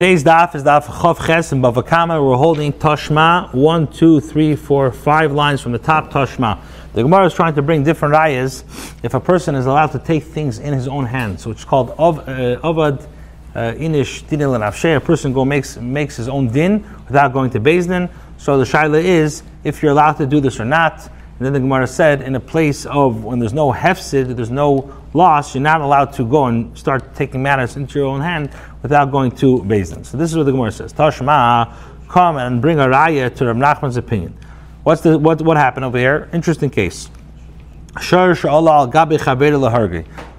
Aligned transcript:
Today's 0.00 0.22
daf 0.22 0.54
is 0.54 0.62
daf 0.62 0.84
Chav 0.84 1.26
Ches 1.26 1.50
and 1.50 1.60
Bavakama. 1.60 2.24
We're 2.24 2.36
holding 2.36 2.72
Tashma, 2.72 3.52
one, 3.52 3.88
two, 3.88 4.20
three, 4.20 4.54
four, 4.54 4.92
five 4.92 5.32
lines 5.32 5.60
from 5.60 5.72
the 5.72 5.78
top 5.80 6.12
Tashma. 6.12 6.60
The 6.92 7.02
Gemara 7.02 7.26
is 7.26 7.34
trying 7.34 7.56
to 7.56 7.62
bring 7.62 7.82
different 7.82 8.14
ayahs 8.14 8.62
if 9.02 9.14
a 9.14 9.18
person 9.18 9.56
is 9.56 9.66
allowed 9.66 9.88
to 9.88 9.98
take 9.98 10.22
things 10.22 10.60
in 10.60 10.72
his 10.72 10.86
own 10.86 11.04
hands. 11.04 11.42
So 11.42 11.50
it's 11.50 11.64
called 11.64 11.90
uh, 11.90 12.60
Avad 12.62 13.08
uh, 13.56 13.72
Inish 13.72 14.22
Dinil 14.22 14.54
and 14.54 14.62
Afshe. 14.62 14.96
A 14.96 15.00
person 15.00 15.32
go 15.32 15.44
makes 15.44 15.76
makes 15.78 16.14
his 16.14 16.28
own 16.28 16.46
din 16.46 16.88
without 17.08 17.32
going 17.32 17.50
to 17.50 17.58
Beis 17.58 17.88
Din. 17.88 18.08
So 18.36 18.56
the 18.56 18.62
shaila 18.62 19.02
is 19.02 19.42
if 19.64 19.82
you're 19.82 19.90
allowed 19.90 20.18
to 20.18 20.26
do 20.26 20.38
this 20.38 20.60
or 20.60 20.64
not. 20.64 21.10
And 21.38 21.46
then 21.46 21.52
the 21.52 21.60
Gemara 21.60 21.88
said, 21.88 22.22
in 22.22 22.36
a 22.36 22.40
place 22.40 22.86
of 22.86 23.24
when 23.24 23.40
there's 23.40 23.52
no 23.52 23.72
hefsid, 23.72 24.36
there's 24.36 24.50
no 24.50 24.94
loss, 25.12 25.54
you're 25.54 25.62
not 25.62 25.80
allowed 25.80 26.12
to 26.14 26.24
go 26.24 26.46
and 26.46 26.76
start 26.76 27.14
taking 27.14 27.42
matters 27.42 27.76
into 27.76 27.98
your 27.98 28.08
own 28.08 28.20
hand 28.20 28.50
without 28.82 29.10
going 29.10 29.32
to 29.32 29.58
Beis 29.58 29.92
Din. 29.92 30.04
So 30.04 30.16
this 30.16 30.30
is 30.30 30.36
what 30.36 30.44
the 30.44 30.52
Gemara 30.52 30.72
says. 30.72 30.92
Tashma, 30.92 31.74
come 32.08 32.36
and 32.36 32.62
bring 32.62 32.78
a 32.78 32.86
raya 32.86 33.34
to 33.36 33.46
Rav 33.46 33.56
Nachman's 33.56 33.96
opinion. 33.96 34.36
What's 34.84 35.02
the 35.02 35.18
what 35.18 35.42
what 35.42 35.56
happened 35.56 35.84
over 35.84 35.98
here? 35.98 36.28
Interesting 36.32 36.70
case. 36.70 37.10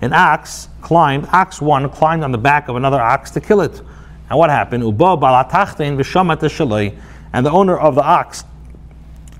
An 0.02 0.14
ox 0.14 0.70
climbed, 0.82 1.28
ox 1.32 1.62
one 1.62 1.90
climbed 1.90 2.24
on 2.24 2.32
the 2.32 2.38
back 2.38 2.70
of 2.70 2.76
another 2.76 3.02
ox 3.02 3.32
to 3.32 3.42
kill 3.42 3.62
it. 3.62 3.82
And 4.30 4.38
what 4.38 4.50
happened? 4.50 4.84
And 4.84 4.98
the 7.46 7.52
owner 7.52 7.78
of 7.78 7.96
the 7.96 8.04
ox 8.04 8.44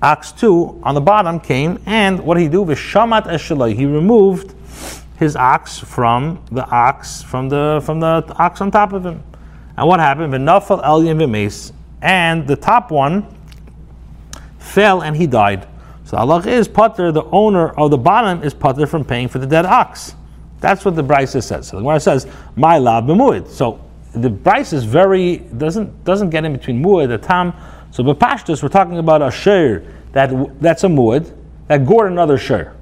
Ox 0.02 0.32
2 0.32 0.80
on 0.82 0.94
the 0.94 1.00
bottom 1.00 1.38
came, 1.38 1.78
and 1.84 2.20
what 2.20 2.36
did 2.36 2.44
he 2.44 2.48
do? 2.48 2.64
He 2.64 3.86
removed 3.86 4.54
his 5.20 5.36
ox 5.36 5.78
from 5.78 6.42
the 6.50 6.66
ox, 6.70 7.22
from 7.22 7.50
the 7.50 7.82
from 7.84 8.00
the 8.00 8.24
ox 8.38 8.62
on 8.62 8.70
top 8.70 8.94
of 8.94 9.04
him. 9.04 9.22
And 9.76 9.86
what 9.86 10.00
happened? 10.00 10.32
V'nafal 10.32 10.82
elyon 10.82 11.18
v'meis. 11.18 11.72
And 12.00 12.46
the 12.46 12.56
top 12.56 12.90
one 12.90 13.26
fell 14.58 15.02
and 15.02 15.14
he 15.14 15.26
died. 15.26 15.68
So 16.04 16.16
Allah 16.16 16.40
is 16.48 16.68
putter, 16.68 17.12
the 17.12 17.24
owner 17.24 17.68
of 17.68 17.90
the 17.90 17.98
bottom 17.98 18.42
is 18.42 18.54
putter 18.54 18.86
from 18.86 19.04
paying 19.04 19.28
for 19.28 19.38
the 19.38 19.46
dead 19.46 19.66
ox. 19.66 20.14
That's 20.60 20.86
what 20.86 20.96
the 20.96 21.04
Brisa 21.04 21.42
says. 21.42 21.68
So 21.68 21.76
the 21.76 21.82
Gemara 21.82 22.00
says, 22.00 22.26
My 22.56 22.78
lab 22.78 23.04
b'muid. 23.04 23.46
So 23.46 23.78
the 24.14 24.30
Brisa 24.30 24.72
is 24.72 24.84
very 24.84 25.36
doesn't 25.36 26.02
doesn't 26.02 26.30
get 26.30 26.46
in 26.46 26.54
between 26.54 26.82
muad, 26.82 27.08
the 27.08 27.18
tam. 27.18 27.52
So 27.90 28.02
b'pashtus, 28.02 28.62
we're 28.62 28.70
talking 28.70 28.96
about 28.96 29.20
a 29.20 29.30
shir 29.30 29.84
that 30.12 30.30
that's 30.62 30.82
a 30.84 30.88
muad 30.88 31.30
that 31.66 31.84
gored 31.84 32.10
another 32.10 32.38
shir. 32.38 32.74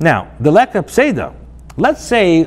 Now 0.00 0.32
the 0.40 0.50
lekap 0.50 0.86
pseda. 0.88 1.36
Let's 1.80 2.04
say, 2.04 2.46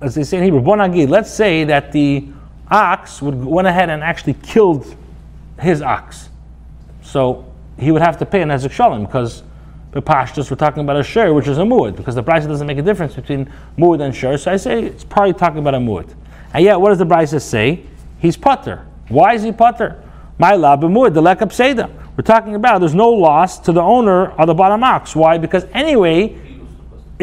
as 0.00 0.16
they 0.16 0.24
say 0.24 0.38
in 0.38 0.44
Hebrew, 0.44 0.60
bonagid. 0.60 1.08
Let's 1.08 1.32
say 1.32 1.62
that 1.64 1.92
the 1.92 2.26
ox 2.68 3.22
would 3.22 3.44
went 3.44 3.68
ahead 3.68 3.90
and 3.90 4.02
actually 4.02 4.34
killed 4.34 4.96
his 5.60 5.80
ox. 5.80 6.28
So 7.02 7.44
he 7.78 7.92
would 7.92 8.02
have 8.02 8.18
to 8.18 8.26
pay 8.26 8.42
an 8.42 8.48
ezek 8.48 8.72
shalom 8.72 9.04
because 9.06 9.44
the 9.92 10.02
pashtus 10.02 10.50
we're 10.50 10.56
talking 10.56 10.82
about 10.82 10.96
a 10.96 11.04
share, 11.04 11.32
which 11.32 11.46
is 11.46 11.58
a 11.58 11.62
muad, 11.62 11.94
because 11.94 12.16
the 12.16 12.24
price 12.24 12.44
doesn't 12.44 12.66
make 12.66 12.78
a 12.78 12.82
difference 12.82 13.14
between 13.14 13.52
muad 13.78 14.02
and 14.02 14.12
share. 14.12 14.36
So 14.36 14.50
I 14.50 14.56
say 14.56 14.82
it's 14.82 15.04
probably 15.04 15.34
talking 15.34 15.60
about 15.60 15.74
a 15.74 15.78
muad. 15.78 16.12
And 16.52 16.64
yet, 16.64 16.80
what 16.80 16.88
does 16.88 16.98
the 16.98 17.06
Brisa 17.06 17.40
say? 17.40 17.84
He's 18.18 18.36
putter. 18.36 18.84
Why 19.08 19.34
is 19.34 19.44
he 19.44 19.52
putter? 19.52 20.02
My 20.38 20.56
lab 20.56 20.80
muad, 20.80 21.14
the 21.14 21.22
lekap 21.22 21.52
seda. 21.52 21.88
We're 22.16 22.24
talking 22.24 22.56
about 22.56 22.80
there's 22.80 22.96
no 22.96 23.10
loss 23.10 23.60
to 23.60 23.70
the 23.70 23.82
owner 23.82 24.32
of 24.32 24.48
the 24.48 24.54
bottom 24.54 24.82
ox. 24.82 25.14
Why? 25.14 25.38
Because 25.38 25.66
anyway, 25.72 26.40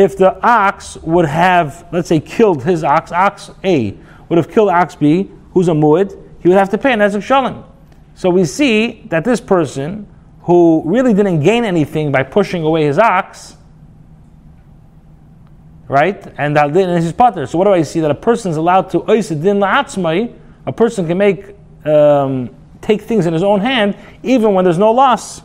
if 0.02 0.18
the 0.18 0.42
ox 0.42 0.98
would 0.98 1.26
have, 1.26 1.86
let's 1.92 2.08
say, 2.08 2.20
killed 2.20 2.64
his 2.64 2.84
ox, 2.84 3.12
ox 3.12 3.52
A 3.64 3.96
would 4.30 4.38
have 4.38 4.50
killed 4.50 4.70
ox 4.70 4.96
B, 4.96 5.30
who's 5.52 5.68
a 5.68 5.74
muad, 5.74 6.18
he 6.42 6.50
would 6.50 6.58
have 6.58 6.70
to 6.70 6.78
pay 6.78 6.92
an 6.92 7.00
ezek 7.00 7.22
shalom. 7.22 7.64
So 8.16 8.32
we 8.32 8.46
see 8.46 9.04
that 9.10 9.24
this 9.24 9.40
person 9.40 10.08
who 10.42 10.82
really 10.86 11.14
didn't 11.14 11.42
gain 11.42 11.66
anything 11.66 12.12
by 12.12 12.24
pushing 12.24 12.64
away 12.64 12.86
his 12.86 12.98
ox, 12.98 13.58
right? 15.88 16.34
And 16.36 16.56
that 16.56 16.76
is 16.76 17.04
his 17.04 17.14
potter. 17.14 17.46
So 17.46 17.60
what 17.60 17.66
do 17.66 17.74
I 17.74 17.84
see? 17.84 18.00
That 18.00 18.10
a 18.10 18.16
person 18.16 18.50
is 18.50 18.58
allowed 18.58 18.90
to 18.92 19.00
din 19.00 19.60
la'atzmai, 19.60 20.36
a 20.66 20.72
person 20.72 21.06
can 21.06 21.18
make 21.20 21.56
um, 21.86 22.56
take 22.82 23.02
things 23.04 23.28
in 23.28 23.34
his 23.34 23.44
own 23.44 23.60
hand 23.60 23.96
even 24.24 24.56
when 24.56 24.66
there's 24.66 24.80
no 24.80 24.92
loss. 24.92 25.44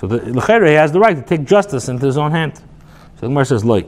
So 0.00 0.06
the 0.06 0.16
L'chere, 0.32 0.64
he 0.64 0.72
has 0.72 0.92
the 0.92 0.98
right 0.98 1.14
to 1.14 1.20
take 1.20 1.44
justice 1.44 1.90
into 1.90 2.06
his 2.06 2.16
own 2.16 2.30
hand. 2.30 2.56
So 2.56 2.62
the 3.20 3.26
Gemara 3.26 3.44
says, 3.44 3.66
like. 3.66 3.86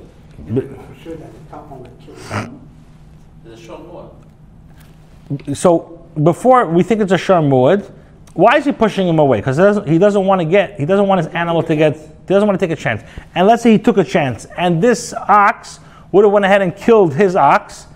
So 5.54 6.06
before 6.22 6.66
we 6.66 6.82
think 6.82 7.00
it's 7.00 7.12
a 7.12 7.16
sharmuad, 7.16 7.90
why 8.34 8.58
is 8.58 8.66
he 8.66 8.72
pushing 8.72 9.08
him 9.08 9.20
away? 9.20 9.38
Because 9.38 9.56
he 9.56 9.62
doesn't, 9.62 9.88
he 9.88 9.96
doesn't 9.96 10.26
want 10.26 10.42
to 10.42 10.44
get, 10.44 10.78
he 10.78 10.84
doesn't 10.84 11.08
want 11.08 11.24
his 11.24 11.34
animal 11.34 11.62
to 11.62 11.74
get, 11.74 11.96
he 11.96 12.26
doesn't 12.26 12.46
want 12.46 12.60
to 12.60 12.66
take 12.66 12.78
a 12.78 12.80
chance. 12.80 13.02
And 13.34 13.46
let's 13.46 13.62
say 13.62 13.72
he 13.72 13.78
took 13.78 13.96
a 13.96 14.04
chance, 14.04 14.44
and 14.58 14.82
this 14.82 15.14
ox 15.14 15.80
would 16.12 16.24
have 16.26 16.32
went 16.32 16.44
ahead 16.44 16.60
and 16.60 16.76
killed 16.76 17.14
his 17.14 17.36
ox, 17.36 17.86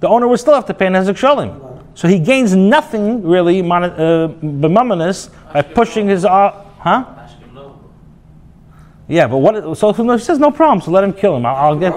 the 0.00 0.08
owner 0.08 0.26
would 0.26 0.40
still 0.40 0.54
have 0.54 0.64
to 0.66 0.74
pay 0.74 0.86
an 0.86 0.94
hezek 0.94 1.18
shalim. 1.18 1.84
So 1.94 2.08
he 2.08 2.18
gains 2.18 2.56
nothing 2.56 3.22
really, 3.22 3.60
uh, 3.60 4.28
by 5.52 5.62
pushing 5.62 6.08
his, 6.08 6.24
uh, 6.24 6.64
huh? 6.78 7.16
Yeah, 9.08 9.26
but 9.26 9.38
what? 9.38 9.76
So 9.76 9.92
he 9.92 10.18
says 10.18 10.38
no 10.38 10.50
problem. 10.50 10.82
So 10.82 10.90
let 10.90 11.02
him 11.02 11.14
kill 11.14 11.36
him. 11.36 11.46
I'll, 11.46 11.56
I'll 11.56 11.76
get. 11.76 11.92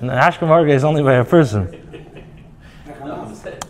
Harge 0.00 0.70
is 0.70 0.84
only 0.84 1.02
by 1.02 1.14
a 1.14 1.24
person. 1.24 1.66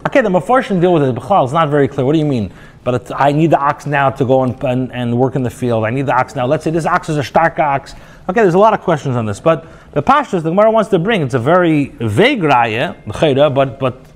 Okay, 0.07 0.23
the 0.23 0.29
Mefarshim 0.29 0.81
deal 0.81 0.93
with 0.93 1.03
it. 1.03 1.15
B'chal, 1.15 1.45
it's 1.45 1.53
not 1.53 1.69
very 1.69 1.89
clear. 1.89 2.05
What 2.05 2.13
do 2.13 2.19
you 2.19 2.25
mean? 2.25 2.53
But 2.85 3.13
I 3.15 3.33
need 3.33 3.51
the 3.51 3.59
ox 3.59 3.87
now 3.87 4.11
to 4.11 4.25
go 4.25 4.43
and, 4.43 4.63
and, 4.65 4.93
and, 4.93 5.19
work 5.19 5.37
in 5.37 5.43
the 5.43 5.51
field. 5.51 5.85
I 5.85 5.91
need 5.91 6.07
the 6.07 6.15
ox 6.15 6.35
now. 6.35 6.47
Let's 6.47 6.65
say 6.65 6.71
this 6.71 6.87
ox 6.87 7.09
is 7.09 7.17
a 7.17 7.23
stark 7.23 7.59
ox. 7.59 7.95
Okay, 8.29 8.41
there's 8.41 8.55
a 8.55 8.59
lot 8.59 8.73
of 8.73 8.81
questions 8.81 9.17
on 9.17 9.27
this. 9.27 9.39
But 9.39 9.67
the 9.93 10.03
pashtas 10.03 10.43
the 10.43 10.51
Gemara 10.51 10.71
wants 10.71 10.89
to 10.91 10.99
bring, 10.99 11.21
it's 11.23 11.35
a 11.35 11.39
very 11.39 11.87
vague 12.01 12.41
raya, 12.41 13.55
but 13.55 13.79
but 13.79 14.07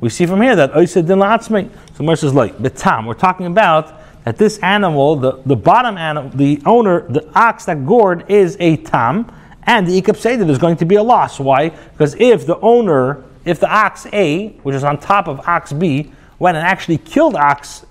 we 0.00 0.08
see 0.08 0.26
from 0.26 0.42
here 0.42 0.56
that 0.56 0.72
Oisid 0.72 1.06
din. 1.06 1.20
So 1.20 1.98
Gemara 1.98 2.16
says, 2.16 2.34
like, 2.34 2.58
betam, 2.58 3.06
we're 3.06 3.14
talking 3.14 3.46
about 3.46 4.01
that 4.24 4.36
this 4.38 4.58
animal, 4.58 5.16
the, 5.16 5.42
the 5.46 5.56
bottom 5.56 5.96
animal, 5.96 6.30
the 6.30 6.62
owner, 6.64 7.08
the 7.08 7.28
ox 7.34 7.64
that 7.64 7.84
gored 7.86 8.30
is 8.30 8.56
a 8.60 8.76
tam, 8.76 9.32
and 9.64 9.86
the 9.86 10.14
say 10.14 10.36
that 10.36 10.44
there's 10.44 10.58
going 10.58 10.76
to 10.76 10.84
be 10.84 10.96
a 10.96 11.02
loss. 11.02 11.40
Why? 11.40 11.68
Because 11.68 12.14
if 12.18 12.46
the 12.46 12.58
owner, 12.60 13.24
if 13.44 13.60
the 13.60 13.68
ox 13.68 14.06
A, 14.12 14.48
which 14.62 14.74
is 14.74 14.84
on 14.84 14.98
top 14.98 15.28
of 15.28 15.40
ox 15.48 15.72
B, 15.72 16.12
went 16.38 16.56
and 16.56 16.66
actually 16.66 16.98
killed 16.98 17.36
ox 17.36 17.86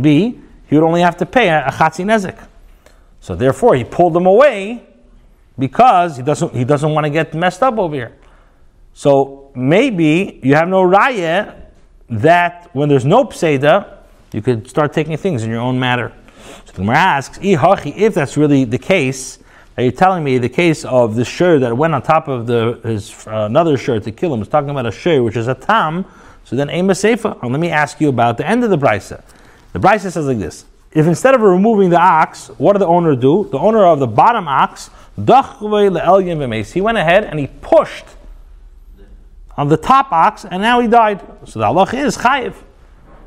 B, 0.00 0.40
he 0.68 0.76
would 0.76 0.84
only 0.84 1.00
have 1.00 1.16
to 1.18 1.26
pay 1.26 1.48
a, 1.48 1.66
a 1.66 1.70
chatzi 1.70 2.04
nezik. 2.04 2.46
So 3.20 3.34
therefore, 3.34 3.74
he 3.74 3.84
pulled 3.84 4.14
them 4.14 4.26
away 4.26 4.86
because 5.58 6.16
he 6.16 6.22
doesn't 6.22 6.54
he 6.54 6.64
doesn't 6.64 6.90
want 6.90 7.04
to 7.04 7.10
get 7.10 7.34
messed 7.34 7.62
up 7.62 7.78
over 7.78 7.94
here. 7.94 8.12
So 8.94 9.50
maybe 9.54 10.40
you 10.42 10.54
have 10.54 10.68
no 10.68 10.82
raya 10.82 11.54
that 12.08 12.70
when 12.74 12.88
there's 12.88 13.04
no 13.04 13.24
pseda, 13.24 14.01
you 14.32 14.42
could 14.42 14.68
start 14.68 14.92
taking 14.92 15.16
things 15.16 15.42
in 15.42 15.50
your 15.50 15.60
own 15.60 15.78
matter. 15.78 16.12
So 16.64 16.72
the 16.72 16.78
Gemara 16.78 16.96
asks, 16.96 17.38
if 17.42 18.14
that's 18.14 18.36
really 18.36 18.64
the 18.64 18.78
case, 18.78 19.38
are 19.76 19.82
you 19.82 19.90
telling 19.90 20.22
me 20.22 20.38
the 20.38 20.48
case 20.48 20.84
of 20.84 21.14
the 21.14 21.24
shir 21.24 21.58
that 21.58 21.76
went 21.76 21.94
on 21.94 22.02
top 22.02 22.28
of 22.28 22.46
the 22.46 22.78
his 22.84 23.26
uh, 23.26 23.46
another 23.46 23.78
shir 23.78 24.00
to 24.00 24.12
kill 24.12 24.34
him 24.34 24.42
is 24.42 24.48
talking 24.48 24.68
about 24.68 24.84
a 24.84 24.92
shir 24.92 25.22
which 25.22 25.36
is 25.36 25.48
a 25.48 25.54
tam? 25.54 26.04
So 26.44 26.56
then 26.56 26.68
ema 26.68 26.92
sefa. 26.92 27.42
Let 27.42 27.58
me 27.58 27.70
ask 27.70 27.98
you 28.00 28.10
about 28.10 28.36
the 28.36 28.46
end 28.46 28.64
of 28.64 28.70
the 28.70 28.76
brisa. 28.76 29.22
The 29.72 29.78
brisa 29.78 30.12
says 30.12 30.26
like 30.26 30.38
this: 30.38 30.66
If 30.92 31.06
instead 31.06 31.34
of 31.34 31.40
removing 31.40 31.88
the 31.88 31.98
ox, 31.98 32.48
what 32.58 32.74
did 32.74 32.80
the 32.80 32.86
owner 32.86 33.16
do? 33.16 33.48
The 33.50 33.58
owner 33.58 33.86
of 33.86 33.98
the 33.98 34.06
bottom 34.06 34.46
ox, 34.46 34.90
he 35.16 36.80
went 36.80 36.98
ahead 36.98 37.24
and 37.24 37.38
he 37.38 37.46
pushed 37.46 38.04
on 39.56 39.68
the 39.68 39.76
top 39.76 40.12
ox, 40.12 40.44
and 40.44 40.62
now 40.62 40.80
he 40.80 40.88
died. 40.88 41.20
So 41.46 41.60
the 41.60 41.66
halach 41.66 41.94
is 41.94 42.18
chayiv 42.18 42.54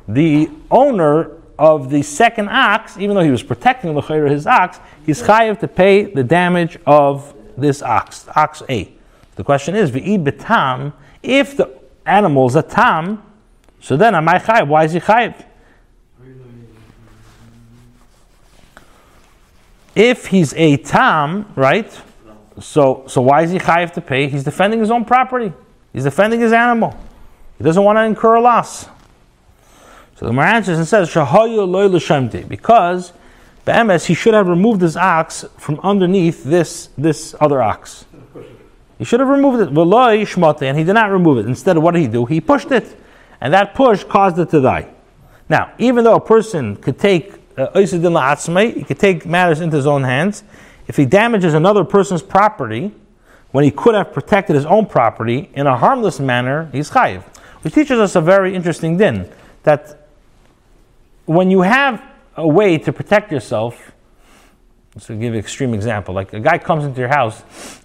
the 0.08 0.50
owner 0.70 1.32
of 1.58 1.90
the 1.90 2.02
second 2.02 2.48
ox, 2.48 2.96
even 2.98 3.16
though 3.16 3.22
he 3.22 3.30
was 3.30 3.42
protecting 3.42 3.94
the 3.94 4.00
his 4.00 4.46
ox, 4.46 4.78
he's 5.04 5.22
chayiv 5.22 5.58
to 5.60 5.68
pay 5.68 6.04
the 6.04 6.22
damage 6.22 6.78
of 6.86 7.34
this 7.56 7.82
ox, 7.82 8.26
ox 8.36 8.62
A. 8.68 8.92
The 9.36 9.44
question 9.44 9.74
is, 9.74 9.90
v'i 9.90 10.22
betam, 10.22 10.92
if 11.22 11.56
the 11.56 11.78
animal 12.04 12.46
is 12.46 12.56
a 12.56 12.62
tam, 12.62 13.22
so 13.80 13.96
then 13.96 14.14
am 14.14 14.28
I 14.28 14.38
chayiv? 14.38 14.68
Why 14.68 14.84
is 14.84 14.92
he 14.92 15.00
chayiv? 15.00 15.44
If 19.94 20.26
he's 20.26 20.52
a 20.54 20.76
tam, 20.76 21.50
right? 21.56 21.90
So, 22.60 23.04
so 23.06 23.22
why 23.22 23.42
is 23.42 23.50
he 23.50 23.58
chayiv 23.58 23.92
to 23.94 24.00
pay? 24.02 24.28
He's 24.28 24.44
defending 24.44 24.80
his 24.80 24.90
own 24.90 25.06
property. 25.06 25.52
He's 25.92 26.04
defending 26.04 26.40
his 26.40 26.52
animal. 26.52 26.98
He 27.56 27.64
doesn't 27.64 27.82
want 27.82 27.96
to 27.96 28.02
incur 28.02 28.34
a 28.34 28.40
loss. 28.40 28.88
So 30.16 30.26
the 30.26 30.30
Gemara 30.30 30.54
answers 30.54 30.78
and 30.78 30.88
says, 30.88 31.10
Shahayu 31.10 31.68
loy 31.68 31.86
l'shemti, 31.86 32.48
because 32.48 33.12
Be'emes, 33.66 34.06
he 34.06 34.14
should 34.14 34.34
have 34.34 34.48
removed 34.48 34.80
his 34.80 34.96
ox 34.96 35.44
from 35.58 35.78
underneath 35.80 36.44
this, 36.44 36.88
this 36.96 37.34
other 37.40 37.62
ox. 37.62 38.06
He 38.98 39.04
should 39.04 39.20
have 39.20 39.28
removed 39.28 39.60
it. 39.60 39.68
And 39.68 40.78
he 40.78 40.84
did 40.84 40.94
not 40.94 41.10
remove 41.10 41.38
it. 41.38 41.46
Instead, 41.46 41.76
of 41.76 41.82
what 41.82 41.92
did 41.92 42.00
he 42.00 42.08
do? 42.08 42.24
He 42.24 42.40
pushed 42.40 42.70
it. 42.70 42.96
And 43.40 43.52
that 43.52 43.74
push 43.74 44.04
caused 44.04 44.38
it 44.38 44.48
to 44.50 44.62
die. 44.62 44.88
Now, 45.48 45.72
even 45.78 46.04
though 46.04 46.14
a 46.14 46.20
person 46.20 46.76
could 46.76 46.98
take 46.98 47.34
uh, 47.56 47.78
he 47.78 48.84
could 48.84 48.98
take 48.98 49.26
matters 49.26 49.60
into 49.60 49.76
his 49.76 49.86
own 49.86 50.02
hands, 50.04 50.44
if 50.88 50.96
he 50.96 51.06
damages 51.06 51.54
another 51.54 51.84
person's 51.84 52.22
property 52.22 52.92
when 53.52 53.64
he 53.64 53.70
could 53.70 53.94
have 53.94 54.12
protected 54.12 54.54
his 54.54 54.66
own 54.66 54.86
property 54.86 55.50
in 55.54 55.66
a 55.66 55.76
harmless 55.76 56.20
manner, 56.20 56.68
he's 56.72 56.90
chayiv. 56.90 57.22
Which 57.62 57.74
teaches 57.74 57.98
us 57.98 58.14
a 58.14 58.20
very 58.20 58.54
interesting 58.54 58.96
din 58.98 59.30
that 59.62 59.95
when 61.26 61.50
you 61.50 61.62
have 61.62 62.02
a 62.36 62.46
way 62.46 62.78
to 62.78 62.92
protect 62.92 63.30
yourself, 63.30 63.92
so 64.98 65.14
give 65.14 65.34
an 65.34 65.38
extreme 65.38 65.74
example, 65.74 66.14
like 66.14 66.32
a 66.32 66.40
guy 66.40 66.58
comes 66.58 66.84
into 66.84 67.00
your 67.00 67.08
house 67.08 67.42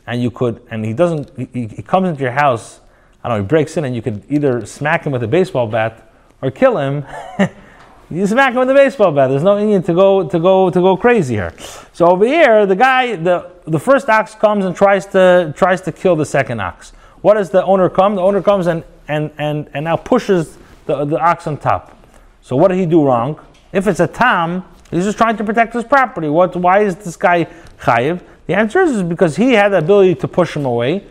and 0.07 0.21
you 0.21 0.31
could, 0.31 0.65
and 0.71 0.85
he 0.85 0.93
doesn't, 0.93 1.29
he, 1.37 1.67
he 1.67 1.81
comes 1.81 2.07
into 2.07 2.21
your 2.21 2.31
house, 2.31 2.79
I 3.23 3.27
don't 3.27 3.37
know, 3.37 3.43
he 3.43 3.47
breaks 3.47 3.75
in 3.75 3.83
and 3.83 3.95
you 3.95 4.01
could 4.01 4.23
either 4.29 4.65
smack 4.65 5.05
him 5.05 5.11
with 5.11 5.23
a 5.23 5.27
baseball 5.27 5.67
bat 5.67 6.09
or 6.41 6.51
kill 6.51 6.77
him. 6.77 7.05
you 8.09 8.25
smack 8.27 8.53
him 8.53 8.59
with 8.59 8.69
a 8.69 8.73
baseball 8.73 9.11
bat. 9.11 9.29
There's 9.29 9.43
no 9.43 9.63
need 9.63 9.85
to 9.85 9.93
go 9.93 10.27
to 10.27 10.39
go 10.39 10.69
to 10.69 10.79
go 10.79 10.97
crazy 10.97 11.35
here. 11.35 11.53
So 11.93 12.07
over 12.07 12.25
here, 12.25 12.65
the 12.65 12.75
guy, 12.75 13.15
the 13.15 13.51
the 13.65 13.79
first 13.79 14.09
ox 14.09 14.33
comes 14.33 14.65
and 14.65 14.75
tries 14.75 15.05
to 15.07 15.53
tries 15.55 15.81
to 15.81 15.91
kill 15.91 16.15
the 16.15 16.25
second 16.25 16.59
ox. 16.59 16.91
What 17.21 17.35
does 17.35 17.51
the 17.51 17.63
owner 17.63 17.89
come? 17.89 18.15
The 18.15 18.21
owner 18.21 18.41
comes 18.41 18.67
and 18.67 18.83
and 19.07 19.31
and, 19.37 19.69
and 19.73 19.85
now 19.85 19.97
pushes 19.97 20.57
the, 20.87 21.05
the 21.05 21.19
ox 21.19 21.45
on 21.45 21.57
top. 21.57 22.00
So 22.41 22.55
what 22.55 22.69
did 22.69 22.77
he 22.77 22.85
do 22.85 23.03
wrong? 23.03 23.39
If 23.71 23.87
it's 23.87 23.99
a 23.99 24.07
tam, 24.07 24.65
he's 24.89 25.05
just 25.05 25.17
trying 25.17 25.37
to 25.37 25.43
protect 25.43 25.73
his 25.73 25.83
property. 25.83 26.27
What? 26.27 26.55
Why 26.55 26.81
is 26.81 26.95
this 26.95 27.15
guy 27.15 27.45
chayiv? 27.79 28.21
The 28.47 28.55
answer 28.55 28.81
is 28.81 28.91
is 28.91 29.03
because 29.03 29.35
he 29.37 29.53
had 29.53 29.69
the 29.69 29.77
ability 29.77 30.15
to 30.15 30.27
push 30.27 30.55
him 30.55 30.65
away. 30.65 31.05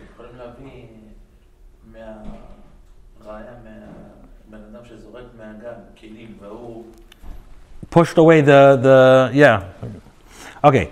Pushed 7.89 8.17
away 8.17 8.39
the 8.39 8.79
the 8.81 9.31
yeah. 9.33 9.65
Okay. 10.63 10.91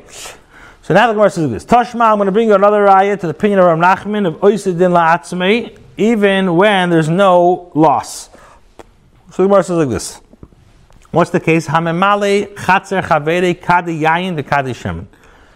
So 0.81 0.93
now 0.93 1.07
the 1.07 1.13
Gemara 1.13 1.29
says 1.29 1.49
this. 1.49 1.63
Tashma, 1.63 2.11
I'm 2.11 2.17
going 2.17 2.25
to 2.25 2.31
bring 2.31 2.47
you 2.47 2.55
another 2.55 2.89
ayah 2.89 3.15
to 3.15 3.27
the 3.27 3.29
opinion 3.29 3.59
of 3.59 3.65
Rav 3.67 3.77
Nachman 3.77 4.27
of 4.27 4.33
Oisidin 4.41 4.91
La'atzmei, 4.91 5.77
even 5.97 6.55
when 6.55 6.89
there's 6.89 7.07
no 7.07 7.71
loss. 7.75 8.29
So 9.31 9.43
the 9.43 9.47
Gemara 9.47 9.63
says 9.63 9.77
like 9.77 9.89
this. 9.89 10.19
What's 11.11 11.31
the 11.31 11.39
case? 11.39 11.65
Hamemale 11.65 12.53
chatzer 12.53 13.01
chavere 13.01 13.59
kadi 13.59 13.99
yayin 13.99 14.35
the 14.35 14.43
kadi 14.43 14.73
shemen. 14.73 15.07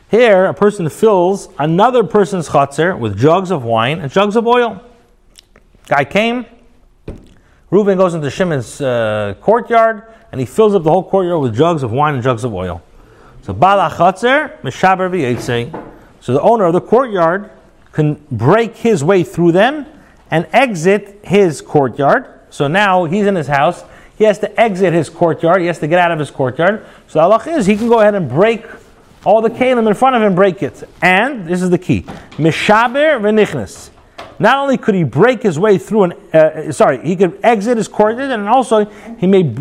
Here, 0.09 0.45
a 0.45 0.53
person 0.53 0.89
fills 0.89 1.47
another 1.59 2.03
person's 2.03 2.49
chatzer 2.49 2.97
with 2.97 3.17
jugs 3.17 3.51
of 3.51 3.63
wine 3.63 3.99
and 3.99 4.11
jugs 4.11 4.35
of 4.35 4.47
oil. 4.47 4.81
Guy 5.87 6.05
came. 6.05 6.47
Reuben 7.69 7.97
goes 7.97 8.15
into 8.15 8.27
Shimon's 8.31 8.81
uh, 8.81 9.35
courtyard 9.41 10.03
and 10.31 10.39
he 10.39 10.45
fills 10.45 10.73
up 10.73 10.83
the 10.83 10.91
whole 10.91 11.03
courtyard 11.03 11.41
with 11.41 11.55
jugs 11.55 11.83
of 11.83 11.91
wine 11.91 12.15
and 12.15 12.23
jugs 12.23 12.43
of 12.43 12.53
oil. 12.53 12.81
So 13.43 13.53
bala 13.53 13.91
chatzer 13.91 14.59
mishaber. 14.61 15.91
So 16.19 16.33
the 16.33 16.41
owner 16.41 16.65
of 16.65 16.73
the 16.73 16.81
courtyard 16.81 17.51
can 17.91 18.15
break 18.31 18.75
his 18.77 19.03
way 19.03 19.23
through 19.23 19.51
them 19.51 19.85
and 20.31 20.47
exit 20.51 21.19
his 21.23 21.61
courtyard. 21.61 22.39
So 22.49 22.67
now 22.67 23.05
he's 23.05 23.27
in 23.27 23.35
his 23.35 23.47
house 23.47 23.83
he 24.23 24.27
has 24.27 24.39
to 24.39 24.57
exit 24.57 24.93
his 24.93 25.09
courtyard. 25.09 25.59
He 25.59 25.67
has 25.67 25.79
to 25.79 25.87
get 25.87 25.99
out 25.99 26.13
of 26.13 26.17
his 26.17 26.31
courtyard. 26.31 26.85
So 27.07 27.19
the 27.19 27.25
halach 27.25 27.45
is 27.45 27.65
he 27.65 27.75
can 27.75 27.89
go 27.89 27.99
ahead 27.99 28.15
and 28.15 28.29
break 28.29 28.65
all 29.25 29.41
the 29.41 29.49
kalim 29.49 29.85
in 29.85 29.93
front 29.93 30.15
of 30.15 30.21
him, 30.21 30.33
break 30.33 30.63
it. 30.63 30.81
And 31.01 31.45
this 31.45 31.61
is 31.61 31.69
the 31.69 31.77
key: 31.77 32.03
mishaber 32.37 33.19
v'nichnas. 33.19 33.89
Not 34.39 34.59
only 34.59 34.77
could 34.77 34.95
he 34.95 35.03
break 35.03 35.43
his 35.43 35.59
way 35.59 35.77
through 35.77 36.03
an, 36.03 36.13
uh, 36.33 36.71
sorry, 36.71 37.05
he 37.05 37.17
could 37.17 37.37
exit 37.43 37.75
his 37.75 37.89
courtyard, 37.89 38.31
and 38.31 38.47
also 38.47 38.85
he 39.17 39.27
may, 39.27 39.53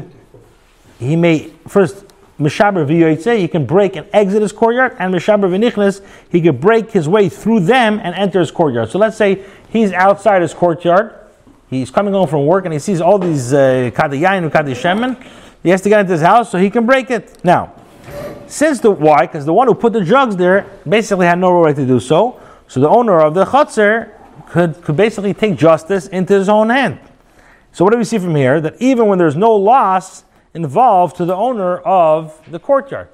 he 1.00 1.16
may 1.16 1.50
first 1.66 2.04
mishaber 2.38 2.86
v'yoytze, 2.86 3.36
he 3.36 3.48
can 3.48 3.66
break 3.66 3.96
and 3.96 4.06
exit 4.12 4.42
his 4.42 4.52
courtyard, 4.52 4.94
and 5.00 5.12
mishaber 5.12 5.50
v'nichnas, 5.50 6.02
he 6.30 6.40
could 6.40 6.60
break 6.60 6.92
his 6.92 7.08
way 7.08 7.28
through 7.28 7.60
them 7.60 7.98
and 8.04 8.14
enter 8.14 8.38
his 8.38 8.52
courtyard. 8.52 8.90
So 8.90 9.00
let's 9.00 9.16
say 9.16 9.44
he's 9.70 9.92
outside 9.92 10.40
his 10.40 10.54
courtyard 10.54 11.18
He's 11.72 11.90
coming 11.90 12.12
home 12.12 12.28
from 12.28 12.44
work 12.44 12.66
and 12.66 12.74
he 12.74 12.78
sees 12.78 13.00
all 13.00 13.18
these 13.18 13.50
kadayayin 13.50 14.42
uh, 14.42 14.44
and 14.44 14.52
kadishemen. 14.52 15.16
He 15.62 15.70
has 15.70 15.80
to 15.80 15.88
get 15.88 16.00
into 16.00 16.12
his 16.12 16.20
house 16.20 16.50
so 16.50 16.58
he 16.58 16.68
can 16.68 16.84
break 16.84 17.10
it. 17.10 17.42
Now, 17.42 17.72
since 18.46 18.78
the 18.78 18.90
why? 18.90 19.22
Because 19.22 19.46
the 19.46 19.54
one 19.54 19.68
who 19.68 19.74
put 19.74 19.94
the 19.94 20.04
drugs 20.04 20.36
there 20.36 20.66
basically 20.86 21.24
had 21.24 21.38
no 21.38 21.50
right 21.62 21.74
to 21.74 21.86
do 21.86 21.98
so. 21.98 22.38
So 22.68 22.78
the 22.80 22.90
owner 22.90 23.20
of 23.20 23.32
the 23.32 23.46
chutzner 23.46 24.10
could, 24.50 24.82
could 24.82 24.96
basically 24.98 25.32
take 25.32 25.56
justice 25.56 26.08
into 26.08 26.34
his 26.34 26.50
own 26.50 26.68
hand. 26.68 27.00
So 27.72 27.86
what 27.86 27.92
do 27.92 27.96
we 27.96 28.04
see 28.04 28.18
from 28.18 28.36
here? 28.36 28.60
That 28.60 28.76
even 28.78 29.06
when 29.06 29.16
there's 29.16 29.36
no 29.36 29.54
loss 29.54 30.24
involved 30.52 31.16
to 31.16 31.24
the 31.24 31.34
owner 31.34 31.78
of 31.78 32.38
the 32.50 32.58
courtyard. 32.58 33.08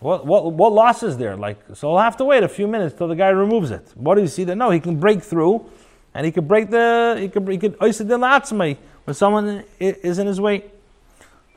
What, 0.00 0.24
what, 0.24 0.52
what 0.54 0.72
loss 0.72 1.02
is 1.02 1.18
there? 1.18 1.36
Like, 1.36 1.58
so 1.74 1.92
I'll 1.94 2.02
have 2.02 2.16
to 2.16 2.24
wait 2.24 2.42
a 2.42 2.48
few 2.48 2.66
minutes 2.66 2.96
till 2.96 3.08
the 3.08 3.14
guy 3.14 3.28
removes 3.28 3.70
it. 3.70 3.92
What 3.94 4.14
do 4.14 4.22
you 4.22 4.28
see 4.28 4.44
that? 4.44 4.56
No, 4.56 4.70
he 4.70 4.80
can 4.80 4.98
break 4.98 5.22
through 5.22 5.70
and 6.14 6.24
he 6.24 6.32
could 6.32 6.46
break 6.46 6.70
the 6.70 7.16
he 7.18 7.28
could 7.28 7.46
he 7.48 7.58
could 7.58 7.76
when 7.78 9.14
someone 9.14 9.64
is 9.78 10.18
in 10.18 10.26
his 10.26 10.40
way. 10.40 10.64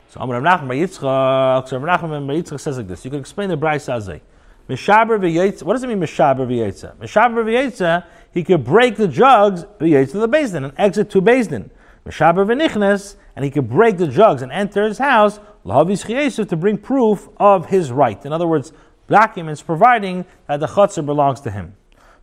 So 0.10 0.22
Amar 0.22 0.42
Nachman 0.42 0.80
Yitzchak, 0.80 1.68
so 1.68 1.80
Nachman 1.80 2.26
Yitzchak 2.28 2.60
says 2.60 2.78
like 2.78 2.88
this. 2.88 3.06
You 3.06 3.12
can 3.12 3.20
explain 3.20 3.50
the 3.50 3.58
Brisa 3.58 3.98
Azay. 3.98 4.22
Mishaber 4.70 5.18
v'yetza. 5.20 5.64
What 5.64 5.74
does 5.74 5.84
it 5.84 5.88
mean 5.88 6.00
Mishaber 6.00 6.48
v'yetza? 6.48 6.96
Mishaber 6.98 7.44
v'yetza. 7.44 8.06
He 8.34 8.44
could 8.44 8.64
break 8.64 8.98
the 8.98 9.08
jugs 9.08 9.64
v'yetza 9.80 10.14
the 10.14 10.28
Din 10.28 10.64
and 10.66 10.74
exit 10.78 11.10
to 11.12 11.22
Din. 11.22 11.72
Mishaber 12.06 12.46
v'nichnes, 12.46 13.16
and 13.36 13.46
he 13.46 13.52
could 13.52 13.70
break 13.70 13.98
the 13.98 14.08
jugs 14.08 14.42
and 14.42 14.52
enter 14.52 14.86
his 14.86 14.98
house 14.98 15.40
lahavis 15.66 16.06
chiyesiv 16.06 16.48
to 16.50 16.56
bring 16.56 16.78
proof 16.78 17.30
of 17.38 17.68
his 17.68 17.92
right. 17.92 18.26
In 18.26 18.34
other 18.34 18.48
words, 18.48 18.72
documents 19.08 19.62
providing 19.62 20.26
that 20.48 20.60
the 20.60 20.68
chutzner 20.68 21.06
belongs 21.06 21.42
to 21.42 21.52
him. 21.52 21.76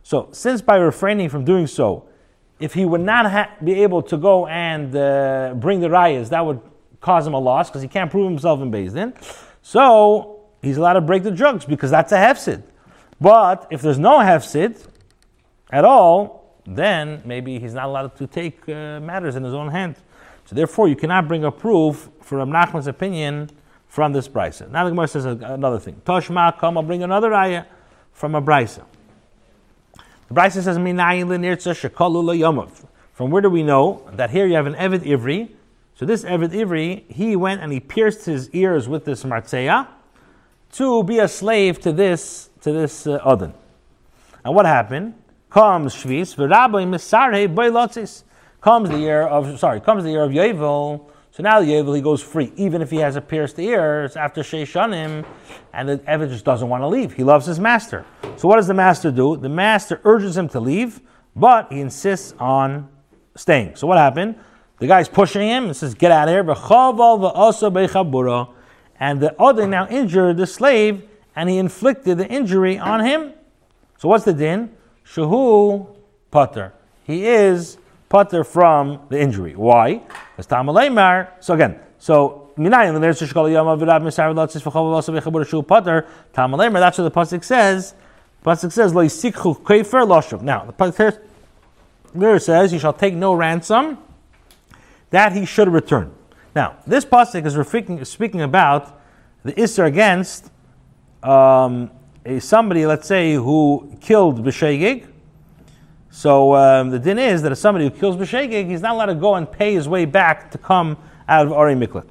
So, 0.03 0.29
since 0.31 0.61
by 0.61 0.75
refraining 0.77 1.29
from 1.29 1.45
doing 1.45 1.67
so, 1.67 2.07
if 2.59 2.73
he 2.73 2.85
would 2.85 3.01
not 3.01 3.29
ha- 3.29 3.51
be 3.63 3.83
able 3.83 4.01
to 4.03 4.17
go 4.17 4.47
and 4.47 4.95
uh, 4.95 5.53
bring 5.55 5.79
the 5.81 5.87
rayas, 5.87 6.29
that 6.29 6.45
would 6.45 6.61
cause 7.01 7.27
him 7.27 7.33
a 7.33 7.39
loss 7.39 7.69
because 7.69 7.81
he 7.81 7.87
can't 7.87 8.09
prove 8.09 8.29
himself 8.29 8.61
in 8.61 8.71
Din. 8.71 9.13
So 9.61 10.41
he's 10.61 10.77
allowed 10.77 10.93
to 10.93 11.01
break 11.01 11.23
the 11.23 11.31
drugs 11.31 11.65
because 11.65 11.91
that's 11.91 12.11
a 12.11 12.17
hefsid. 12.17 12.63
But 13.19 13.67
if 13.71 13.81
there's 13.81 13.99
no 13.99 14.19
hefsid 14.19 14.87
at 15.71 15.85
all, 15.85 16.61
then 16.65 17.21
maybe 17.25 17.59
he's 17.59 17.73
not 17.73 17.85
allowed 17.85 18.15
to 18.17 18.27
take 18.27 18.67
uh, 18.67 18.99
matters 18.99 19.35
in 19.35 19.43
his 19.43 19.53
own 19.53 19.69
hand. 19.69 19.95
So 20.45 20.55
therefore, 20.55 20.87
you 20.87 20.95
cannot 20.95 21.27
bring 21.27 21.43
a 21.43 21.51
proof 21.51 22.09
for 22.21 22.37
Rav 22.37 22.47
Nachman's 22.47 22.87
opinion 22.87 23.49
from 23.87 24.13
this 24.13 24.27
brisa. 24.27 24.69
Now 24.69 24.83
the 24.83 24.89
Gemara 24.91 25.07
says 25.07 25.25
another 25.25 25.79
thing. 25.79 26.01
Toshma, 26.05 26.57
come, 26.59 26.77
I'll 26.77 26.83
bring 26.83 27.03
another 27.03 27.33
ayah 27.33 27.65
from 28.11 28.35
a 28.35 28.41
brisa. 28.41 28.83
The 30.27 30.33
Brisa 30.33 30.63
says, 30.63 30.77
From 33.13 33.31
where 33.31 33.41
do 33.41 33.49
we 33.49 33.63
know 33.63 34.09
that 34.13 34.29
here 34.31 34.45
you 34.45 34.55
have 34.55 34.67
an 34.67 34.73
Evid 34.73 35.03
Ivri? 35.03 35.51
So 35.95 36.05
this 36.05 36.23
Evid 36.23 36.49
Ivri, 36.49 37.09
he 37.11 37.35
went 37.35 37.61
and 37.61 37.71
he 37.71 37.79
pierced 37.79 38.25
his 38.25 38.49
ears 38.49 38.89
with 38.89 39.05
this 39.05 39.23
Martzeya 39.23 39.87
to 40.73 41.03
be 41.03 41.19
a 41.19 41.27
slave 41.27 41.79
to 41.81 41.91
this 41.93 42.49
to 42.61 42.71
this 42.71 43.07
uh, 43.07 43.19
Odin. 43.23 43.53
And 44.43 44.55
what 44.55 44.65
happened? 44.65 45.13
Comes 45.49 45.95
Shvis, 45.95 46.35
Comes 48.61 48.89
the 48.89 48.97
year 48.97 49.21
of 49.21 49.59
sorry, 49.59 49.79
comes 49.79 50.03
the 50.03 50.09
year 50.09 50.23
of 50.23 50.31
Yovel, 50.31 51.09
so 51.35 51.43
now 51.43 51.59
the 51.59 51.65
Yovel 51.65 51.93
he 51.97 52.01
goes 52.01 52.23
free, 52.23 52.53
even 52.55 52.81
if 52.81 52.89
he 52.89 52.95
has 52.99 53.17
a 53.17 53.21
pierced 53.21 53.59
ear, 53.59 54.05
it's 54.05 54.15
after 54.15 54.41
Sheishanim, 54.41 55.25
and 55.73 55.89
the 55.89 55.97
Evid 55.97 56.29
just 56.29 56.45
doesn't 56.45 56.69
want 56.69 56.81
to 56.81 56.87
leave. 56.87 57.11
He 57.11 57.25
loves 57.25 57.45
his 57.45 57.59
master. 57.59 58.05
So 58.37 58.47
what 58.47 58.55
does 58.55 58.67
the 58.67 58.73
master 58.73 59.11
do? 59.11 59.35
The 59.35 59.49
master 59.49 59.99
urges 60.05 60.37
him 60.37 60.47
to 60.47 60.61
leave, 60.61 61.01
but 61.35 61.69
he 61.73 61.81
insists 61.81 62.33
on 62.39 62.87
staying. 63.35 63.75
So 63.75 63.85
what 63.85 63.97
happened? 63.97 64.35
The 64.79 64.87
guy's 64.87 65.09
pushing 65.09 65.41
him 65.41 65.65
and 65.65 65.75
says, 65.75 65.93
"Get 65.93 66.09
out 66.09 66.29
of 66.29 66.33
here!" 66.33 66.39
And 68.97 69.19
the 69.19 69.35
other 69.37 69.67
now 69.67 69.87
injured 69.89 70.37
the 70.37 70.47
slave, 70.47 71.03
and 71.35 71.49
he 71.49 71.57
inflicted 71.57 72.17
the 72.17 72.27
injury 72.27 72.79
on 72.79 73.01
him. 73.01 73.33
So 73.97 74.07
what's 74.07 74.23
the 74.23 74.31
din? 74.31 74.71
Shahu 75.05 75.85
putter. 76.31 76.71
He 77.03 77.25
is 77.27 77.77
putter 78.07 78.45
from 78.45 79.01
the 79.09 79.19
injury. 79.19 79.53
Why? 79.53 80.01
So 80.39 81.53
again, 81.53 81.79
so 81.97 82.45
Minayin, 82.57 82.99
there's 83.01 83.21
a 83.21 83.27
Shkala 83.27 83.51
Yama 83.51 83.77
Virab 83.77 84.01
Misar 84.01 84.33
Lotzis 84.33 84.61
V'chov 84.61 84.75
also 84.75 85.11
V'chabur 85.11 85.47
Shu 85.47 85.61
putter. 85.61 86.07
Tamaleimar. 86.33 86.79
That's 86.79 86.97
what 86.97 87.03
the 87.03 87.11
pasuk 87.11 87.43
says. 87.43 87.93
The 88.43 88.51
pasuk 88.51 88.71
says 88.71 88.93
Lo 88.93 89.03
Yisikhu 89.03 89.61
Kaifer 89.61 90.07
Loshuv. 90.07 90.41
Now 90.41 90.63
the 90.63 90.73
pasuk 90.73 91.19
there 92.13 92.39
says, 92.39 92.71
"You 92.71 92.79
shall 92.79 92.93
take 92.93 93.13
no 93.13 93.33
ransom." 93.33 93.97
That 95.09 95.33
he 95.33 95.45
should 95.45 95.67
return. 95.67 96.13
Now 96.55 96.77
this 96.87 97.03
pasuk 97.03 97.45
is 97.45 97.67
speaking, 97.67 98.05
speaking 98.05 98.41
about 98.41 99.01
the 99.43 99.51
isser 99.53 99.85
against 99.85 100.49
um, 101.23 101.91
a 102.25 102.39
somebody, 102.39 102.85
let's 102.85 103.07
say, 103.07 103.33
who 103.33 103.97
killed 103.99 104.45
B'Shegig, 104.45 105.07
so 106.15 106.55
um, 106.55 106.91
the 106.91 106.97
din 106.97 107.19
is 107.19 107.41
that 107.41 107.51
if 107.51 107.57
somebody 107.57 107.89
who 107.89 107.91
kills 107.91 108.15
B'Shegig, 108.15 108.69
he's 108.69 108.79
not 108.79 108.93
allowed 108.93 109.07
to 109.07 109.15
go 109.15 109.35
and 109.35 109.51
pay 109.51 109.73
his 109.73 109.89
way 109.89 110.05
back 110.05 110.49
to 110.51 110.57
come 110.57 110.97
out 111.27 111.45
of 111.45 111.51
Ari 111.51 111.75
Miklat. 111.75 112.07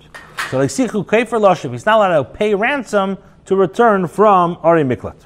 So 0.51 0.59
like 0.59 0.69
Sichu 0.69 1.07
Kefer 1.07 1.41
Loshev, 1.41 1.73
he's 1.73 1.87
not 1.87 1.97
allowed 1.97 2.23
to 2.23 2.25
pay 2.25 2.55
ransom 2.55 3.17
to 3.47 3.57
return 3.57 4.07
from 4.07 4.59
Ari 4.63 4.85
Miklat. 4.85 5.17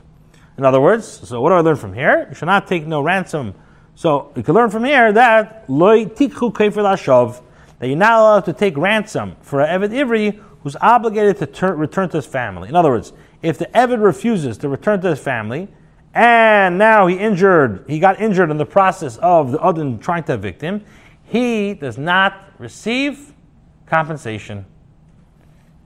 In 0.58 0.64
other 0.64 0.80
words, 0.80 1.08
so 1.28 1.40
what 1.40 1.48
do 1.48 1.56
I 1.56 1.60
learn 1.60 1.74
from 1.74 1.92
here? 1.92 2.28
You 2.28 2.36
should 2.36 2.46
not 2.46 2.68
take 2.68 2.86
no 2.86 3.00
ransom. 3.00 3.52
So 3.96 4.32
you 4.36 4.44
can 4.44 4.54
learn 4.54 4.70
from 4.70 4.84
here 4.84 5.12
that 5.12 5.64
loy 5.68 6.04
tikhu 6.04 6.52
kefer 6.52 6.84
lashov, 6.84 7.42
that 7.80 7.88
you're 7.88 7.96
not 7.96 8.12
allowed 8.12 8.44
to 8.44 8.52
take 8.52 8.76
ransom 8.76 9.34
for 9.40 9.60
an 9.60 9.82
Eved 9.82 9.90
Ivri 9.90 10.40
who's 10.62 10.76
obligated 10.76 11.38
to 11.38 11.46
tur- 11.46 11.74
return 11.74 12.10
to 12.10 12.18
his 12.18 12.26
family. 12.26 12.68
In 12.68 12.76
other 12.76 12.90
words, 12.90 13.12
if 13.42 13.58
the 13.58 13.66
Eved 13.74 14.00
refuses 14.00 14.56
to 14.58 14.68
return 14.68 15.00
to 15.00 15.08
his 15.08 15.18
family, 15.18 15.66
and 16.18 16.78
now 16.78 17.06
he 17.06 17.16
injured, 17.16 17.84
he 17.86 18.00
got 18.00 18.20
injured 18.20 18.50
in 18.50 18.56
the 18.56 18.66
process 18.66 19.18
of 19.18 19.52
the 19.52 19.64
Adin 19.64 20.00
trying 20.00 20.24
to 20.24 20.34
evict 20.34 20.60
him, 20.60 20.84
he 21.22 21.74
does 21.74 21.96
not 21.96 22.52
receive 22.58 23.32
compensation. 23.86 24.66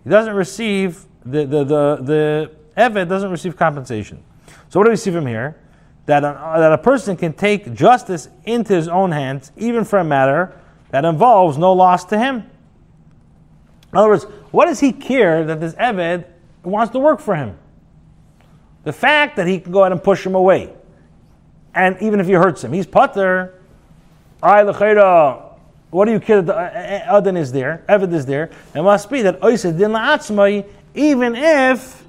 He 0.05 0.09
doesn't 0.09 0.35
receive 0.35 1.05
the 1.27 1.45
the 1.45 1.65
the, 1.65 1.97
the 2.01 2.51
Eved 2.79 3.11
doesn't 3.11 3.31
receive 3.31 3.59
compensation. 3.59 4.25
So 4.71 4.81
what 4.81 4.87
do 4.87 4.91
we 4.91 4.97
see 4.97 5.11
from 5.11 5.27
here? 5.27 5.61
That 6.07 6.25
a, 6.25 6.55
that 6.57 6.73
a 6.73 6.79
person 6.79 7.15
can 7.15 7.35
take 7.35 7.75
justice 7.75 8.31
into 8.47 8.73
his 8.73 8.89
own 8.89 9.13
hands, 9.13 9.53
even 9.59 9.85
for 9.85 9.99
a 9.99 10.05
matter 10.05 10.59
that 10.93 11.05
involves 11.05 11.59
no 11.59 11.75
loss 11.75 12.07
to 12.07 12.19
him. 12.19 12.37
In 13.93 13.99
other 13.99 14.09
words, 14.09 14.25
what 14.51 14.65
does 14.65 14.81
he 14.81 14.93
care 14.93 15.45
that 15.45 15.61
this 15.61 15.75
Eved 15.75 16.25
wants 16.63 16.91
to 16.93 16.99
work 16.99 17.21
for 17.21 17.37
him? 17.37 17.59
The 18.85 18.93
fact 18.93 19.37
that 19.37 19.47
he 19.47 19.61
can 19.61 19.73
go 19.73 19.81
ahead 19.81 19.93
and 19.93 20.03
push 20.03 20.27
him 20.27 20.35
away, 20.35 20.73
and 21.75 21.97
even 22.01 22.21
if 22.21 22.27
he 22.27 22.33
hurts 22.33 22.65
him, 22.65 22.73
he's 22.73 22.87
putter. 22.87 23.55
I 24.43 24.63
lechera. 24.63 25.57
what 25.91 26.07
do 26.07 26.13
you 26.13 26.21
care 26.21 26.43
that 26.43 26.47
the 26.47 27.13
uh, 27.13 27.17
uh, 27.17 27.21
uh, 27.21 27.35
is 27.35 27.53
there, 27.53 27.85
Eved 27.89 28.13
is 28.13 28.27
there? 28.27 28.51
It 28.75 28.83
must 28.83 29.09
be 29.09 29.23
that 29.23 29.43
Oised 29.43 29.79
din 29.79 29.93
la'atzmai, 29.93 30.67
even 30.95 31.37
if 31.37 32.05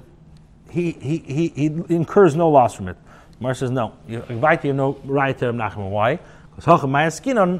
he, 0.70 0.92
he, 0.92 1.18
he, 1.18 1.48
he 1.48 1.66
incurs 1.94 2.34
no 2.34 2.50
loss 2.50 2.74
from 2.74 2.88
it. 2.88 2.96
Mar 3.38 3.54
says, 3.54 3.70
no. 3.70 3.92
You 4.08 4.24
invite 4.28 4.64
you 4.64 4.72
no 4.72 4.98
right 5.04 5.36
to 5.38 5.52
Nachman. 5.52 5.90
Why? 5.90 6.18
Because 6.56 6.80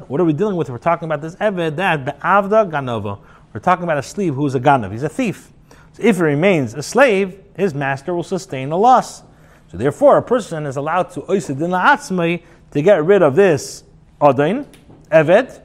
what 0.07 0.21
are 0.21 0.25
we 0.25 0.33
dealing 0.33 0.55
with? 0.55 0.69
We're 0.69 0.77
talking 0.77 1.05
about 1.05 1.21
this 1.21 1.35
Eved 1.35 1.75
that 1.77 2.05
be'avda 2.05 2.69
ganova. 2.69 3.19
We're 3.53 3.59
talking 3.59 3.83
about 3.83 3.97
a 3.97 4.03
slave 4.03 4.35
who's 4.35 4.55
a 4.55 4.59
ganav. 4.59 4.91
He's 4.91 5.03
a 5.03 5.09
thief. 5.09 5.51
So 5.95 6.03
if 6.03 6.17
he 6.17 6.23
remains 6.23 6.73
a 6.73 6.83
slave, 6.83 7.39
his 7.55 7.73
master 7.73 8.13
will 8.13 8.23
sustain 8.23 8.69
a 8.71 8.77
loss. 8.77 9.23
So 9.69 9.77
therefore, 9.77 10.17
a 10.17 10.21
person 10.21 10.65
is 10.65 10.75
allowed 10.75 11.11
to 11.11 11.21
oisidin 11.21 11.69
la'atzmai 11.69 12.43
to 12.71 12.81
get 12.81 13.05
rid 13.05 13.21
of 13.21 13.35
this 13.35 13.85
adain, 14.19 14.65
Eved, 15.09 15.61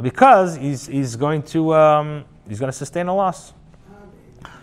because 0.00 0.54
he's, 0.54 0.86
he's 0.86 1.16
going 1.16 1.42
to 1.42 1.74
um, 1.74 2.24
he's 2.48 2.60
going 2.60 2.70
to 2.70 2.76
sustain 2.76 3.08
a 3.08 3.14
loss. 3.14 3.52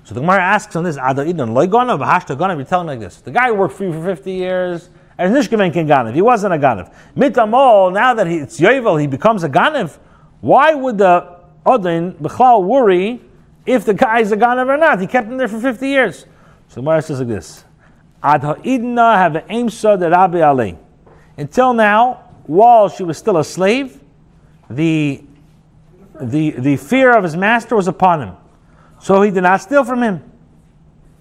So 0.05 0.13
the 0.13 0.21
Gemara 0.21 0.41
asks 0.41 0.73
on 0.77 0.85
this, 0.85 0.95
Ada 0.95 1.25
Idon, 1.25 1.49
Loigona, 1.49 1.99
Bahashta 1.99 2.37
Ganav, 2.37 2.55
you're 2.55 2.63
telling 2.63 2.87
like 2.87 3.01
this. 3.01 3.17
The 3.17 3.31
guy 3.31 3.51
worked 3.51 3.75
for 3.75 3.83
you 3.83 3.91
for 3.91 4.01
50 4.05 4.31
years, 4.31 4.89
and 5.17 5.35
Nishkaven 5.35 5.73
Ganav. 5.73 6.15
He 6.15 6.21
wasn't 6.21 6.53
a 6.53 6.57
Ganav. 6.57 6.93
Mitamol, 7.13 7.91
now 7.93 8.13
that 8.13 8.25
he, 8.25 8.37
it's 8.37 8.57
Yovel, 8.57 9.01
he 9.01 9.07
becomes 9.07 9.43
a 9.43 9.49
Ganav. 9.49 9.97
Why 10.39 10.73
would 10.73 10.97
the 10.97 11.39
Odin, 11.65 12.13
Bechlal, 12.13 12.63
worry 12.63 13.19
if 13.67 13.85
the 13.85 13.93
guy 13.93 14.21
is 14.21 14.31
a 14.31 14.37
Ganav 14.37 14.67
or 14.67 14.77
not? 14.77 14.99
He 14.99 15.05
kept 15.05 15.27
him 15.27 15.37
there 15.37 15.47
for 15.47 15.59
50 15.59 15.87
years. 15.87 16.25
So 16.69 16.75
the 16.75 16.81
Gemara 16.81 17.01
says 17.01 17.19
like 17.19 17.27
this. 17.27 17.65
Ad 18.23 18.41
Ha'idna 18.41 19.17
have 19.17 19.33
aimsa 19.49 19.99
that 19.99 20.11
Rabbi 20.11 20.41
Ali. 20.41 20.77
Until 21.37 21.73
now, 21.73 22.23
while 22.47 22.89
she 22.89 23.03
was 23.03 23.17
still 23.17 23.37
a 23.37 23.43
slave, 23.43 24.01
the, 24.69 25.23
the, 26.19 26.51
the 26.51 26.77
fear 26.77 27.15
of 27.15 27.23
his 27.23 27.35
master 27.35 27.75
was 27.75 27.87
upon 27.87 28.21
him. 28.21 28.35
So 28.99 29.21
he 29.21 29.29
did 29.29 29.43
not 29.43 29.61
steal 29.61 29.83
from 29.83 30.01
him. 30.01 30.23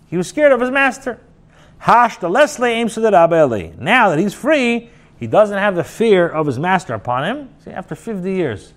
He 0.09 0.17
was 0.17 0.29
scared 0.29 0.53
of 0.53 0.61
his 0.61 0.71
master. 0.71 1.21
Hash 1.79 2.17
the 2.19 2.31
Leslie 2.31 2.71
aims 2.71 2.95
to 2.95 3.00
the 3.00 3.11
Rabbi 3.11 3.73
Now 3.79 4.09
that 4.09 4.19
he's 4.19 4.33
free, 4.33 4.88
he 5.19 5.26
doesn't 5.26 5.59
have 5.59 5.75
the 5.75 5.85
fear 5.85 6.29
of 6.29 6.47
his 6.47 6.59
master 6.59 6.95
upon 6.95 7.25
him. 7.25 7.50
See, 7.65 7.71
after 7.71 7.95
50 7.95 8.33
years. 8.33 8.73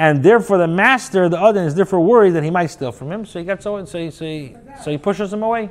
And 0.00 0.22
therefore, 0.22 0.56
the 0.56 0.66
master, 0.66 1.28
the 1.28 1.38
other, 1.38 1.62
is 1.62 1.74
therefore 1.74 2.00
worried 2.00 2.30
that 2.30 2.42
he 2.42 2.48
might 2.50 2.68
steal 2.68 2.90
from 2.90 3.12
him. 3.12 3.26
So 3.26 3.38
he 3.38 3.44
gets 3.44 3.64
so, 3.64 3.84
so, 3.84 3.98
he, 3.98 4.10
so, 4.10 4.24
he, 4.24 4.56
so 4.82 4.90
he 4.90 4.96
pushes 4.96 5.30
him 5.30 5.42
away. 5.42 5.68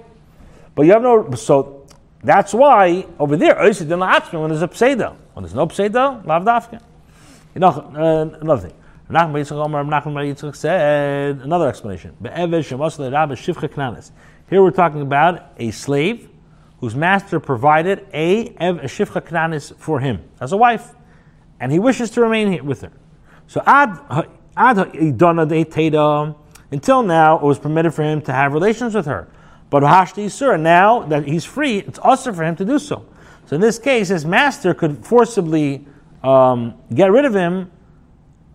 But 0.75 0.85
you 0.85 0.91
have 0.91 1.01
no, 1.01 1.31
so 1.31 1.87
that's 2.23 2.53
why 2.53 3.07
over 3.17 3.35
there, 3.35 3.55
when 3.55 3.73
there's 3.73 4.61
a 4.61 4.69
pseudo. 4.71 5.17
When 5.33 5.43
there's 5.43 5.55
no 5.55 5.67
pseudo, 5.67 6.21
lavdafka. 6.23 6.79
You 7.55 7.61
know, 7.61 7.69
uh, 7.69 8.37
another 8.39 8.69
thing. 8.69 8.73
Yitzchak 9.09 10.55
said 10.55 11.37
another 11.37 11.67
explanation. 11.67 12.15
Here 14.51 14.61
we're 14.61 14.69
talking 14.69 15.01
about 15.01 15.53
a 15.57 15.71
slave 15.71 16.29
whose 16.81 16.93
master 16.95 17.39
provided 17.39 18.05
a 18.13 18.49
shivcha 18.51 19.21
knanis 19.27 19.75
for 19.75 19.99
him 19.99 20.21
as 20.39 20.51
a 20.51 20.57
wife, 20.57 20.93
and 21.59 21.71
he 21.71 21.79
wishes 21.79 22.11
to 22.11 22.21
remain 22.21 22.63
with 22.63 22.81
her. 22.81 22.91
So 23.49 23.63
ad 23.65 23.97
ad 24.55 24.77
until 26.71 27.01
now 27.01 27.35
it 27.35 27.41
was 27.41 27.57
permitted 27.57 27.93
for 27.95 28.03
him 28.03 28.21
to 28.21 28.31
have 28.31 28.53
relations 28.53 28.93
with 28.93 29.07
her, 29.07 29.27
but 29.71 29.81
hashti 29.81 30.29
sur 30.29 30.55
now 30.55 30.99
that 31.07 31.25
he's 31.25 31.45
free, 31.45 31.79
it's 31.79 31.97
also 31.97 32.31
for 32.31 32.43
him 32.43 32.55
to 32.57 32.63
do 32.63 32.77
so. 32.77 33.07
So 33.47 33.55
in 33.55 33.61
this 33.61 33.79
case, 33.79 34.09
his 34.09 34.23
master 34.23 34.75
could 34.75 35.03
forcibly 35.03 35.83
um, 36.21 36.75
get 36.93 37.11
rid 37.11 37.25
of 37.25 37.33
him 37.33 37.71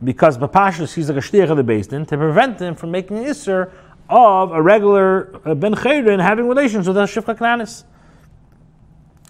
because 0.04 0.38
Bapashas 0.38 0.94
he's 0.94 1.08
like 1.08 1.18
a 1.18 1.20
shtiach 1.20 1.50
of 1.50 1.56
the 1.56 1.88
Din 1.88 2.06
to 2.06 2.16
prevent 2.16 2.60
him 2.60 2.76
from 2.76 2.92
making 2.92 3.18
an 3.18 3.24
isser 3.24 3.72
of 4.08 4.52
a 4.52 4.62
regular 4.62 5.40
uh, 5.44 5.56
ben 5.56 5.74
chayrin 5.74 6.22
having 6.22 6.46
relations 6.46 6.86
with 6.86 6.96
a 6.96 7.00
shifcha 7.00 7.36
knanis. 7.36 7.82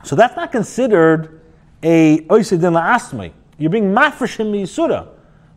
So 0.02 0.14
that's 0.14 0.37
not 0.37 0.52
considered 0.52 1.40
a 1.83 2.18
oisidin 2.26 2.78
la'asmai. 2.78 3.33
You're 3.56 3.71
being 3.71 3.94
mafreshim 3.94 4.52
yisura, 4.52 5.09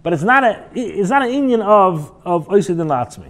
but 0.07 0.13
it's 0.13 0.23
not 0.23 0.41
a 0.41 0.65
it's 0.73 1.09
not 1.09 1.21
an 1.21 1.31
Indian 1.31 1.59
of 1.61 2.13
of 2.23 2.47
oisidin 2.47 2.87
la'asmai. 2.87 3.29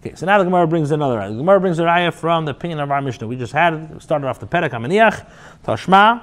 Okay, 0.00 0.14
so 0.14 0.24
now 0.24 0.38
the 0.38 0.44
Gemara 0.44 0.66
brings 0.66 0.90
another. 0.90 1.28
The 1.28 1.36
Gemara 1.36 1.60
brings 1.60 1.78
an 1.78 1.84
raya 1.84 2.14
from 2.14 2.46
the 2.46 2.52
opinion 2.52 2.80
of 2.80 2.90
our 2.90 3.02
Mishnah. 3.02 3.26
We 3.26 3.36
just 3.36 3.52
had 3.52 3.74
it. 3.74 3.90
We 3.90 4.00
started 4.00 4.26
off 4.26 4.40
the 4.40 4.46
Perek 4.46 4.70
Amaniach, 4.70 5.30
Tashma. 5.66 6.22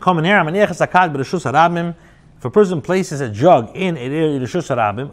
Come 0.00 0.20
in 0.20 0.24
here, 0.24 0.36
Amaniach 0.36 0.70
is 0.70 0.78
akad 0.78 1.14
b'reshus 1.14 1.44
harabim. 1.52 1.94
If 2.38 2.46
a 2.46 2.50
person 2.50 2.80
places 2.80 3.20
a 3.20 3.28
jug 3.28 3.76
in 3.76 3.98
a 3.98 4.08
Rishus 4.40 4.74
Harabim, 4.74 5.10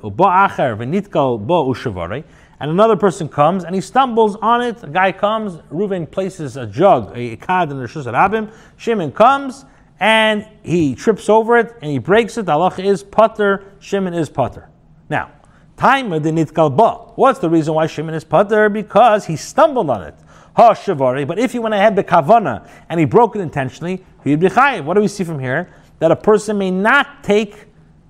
and 2.61 2.71
another 2.71 2.95
person 2.95 3.27
comes 3.27 3.65
and 3.65 3.75
he 3.75 3.81
stumbles 3.81 4.37
on 4.37 4.61
it, 4.61 4.81
a 4.83 4.87
guy 4.87 5.11
comes, 5.11 5.55
Reuven 5.69 6.09
places 6.09 6.55
a 6.55 6.65
jug, 6.65 7.11
a 7.13 7.35
kad 7.35 7.69
in 7.71 7.77
Rishus 7.77 8.05
Harabim, 8.05 8.53
Shimon 8.77 9.11
comes 9.11 9.65
and 9.99 10.47
he 10.63 10.95
trips 10.95 11.29
over 11.29 11.57
it 11.57 11.75
and 11.81 11.91
he 11.91 11.99
breaks 11.99 12.37
it. 12.37 12.49
Allah 12.49 12.73
is 12.77 13.03
putter, 13.03 13.73
Shimon 13.79 14.13
is 14.13 14.29
putter. 14.29 14.69
Now, 15.09 15.31
time 15.77 16.09
the 16.09 16.19
nitkal 16.19 16.75
ba. 16.75 17.13
What's 17.15 17.39
the 17.39 17.49
reason 17.49 17.73
why 17.73 17.87
Shimon 17.87 18.13
is 18.13 18.23
putter? 18.23 18.69
Because 18.69 19.25
he 19.25 19.35
stumbled 19.35 19.89
on 19.89 20.03
it. 20.03 20.15
Ha 20.55 20.73
shivari. 20.73 21.27
But 21.27 21.39
if 21.39 21.51
he 21.51 21.59
went 21.59 21.75
ahead 21.75 21.95
the 21.95 22.03
kavana 22.03 22.67
and 22.89 22.99
he 22.99 23.05
broke 23.05 23.35
it 23.35 23.39
intentionally, 23.39 24.03
he'd 24.23 24.39
be 24.39 24.47
chayiv. 24.47 24.85
What 24.85 24.93
do 24.93 25.01
we 25.01 25.07
see 25.07 25.23
from 25.23 25.39
here? 25.39 25.69
that 25.99 26.11
a 26.11 26.15
person 26.15 26.57
may 26.57 26.71
not 26.71 27.23
take 27.23 27.65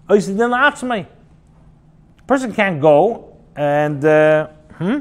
Oisidin. 0.09 1.05
A 2.17 2.27
person 2.27 2.53
can't 2.53 2.81
go 2.81 3.37
and. 3.55 4.03
Uh, 4.03 4.47
hmm? 4.73 4.99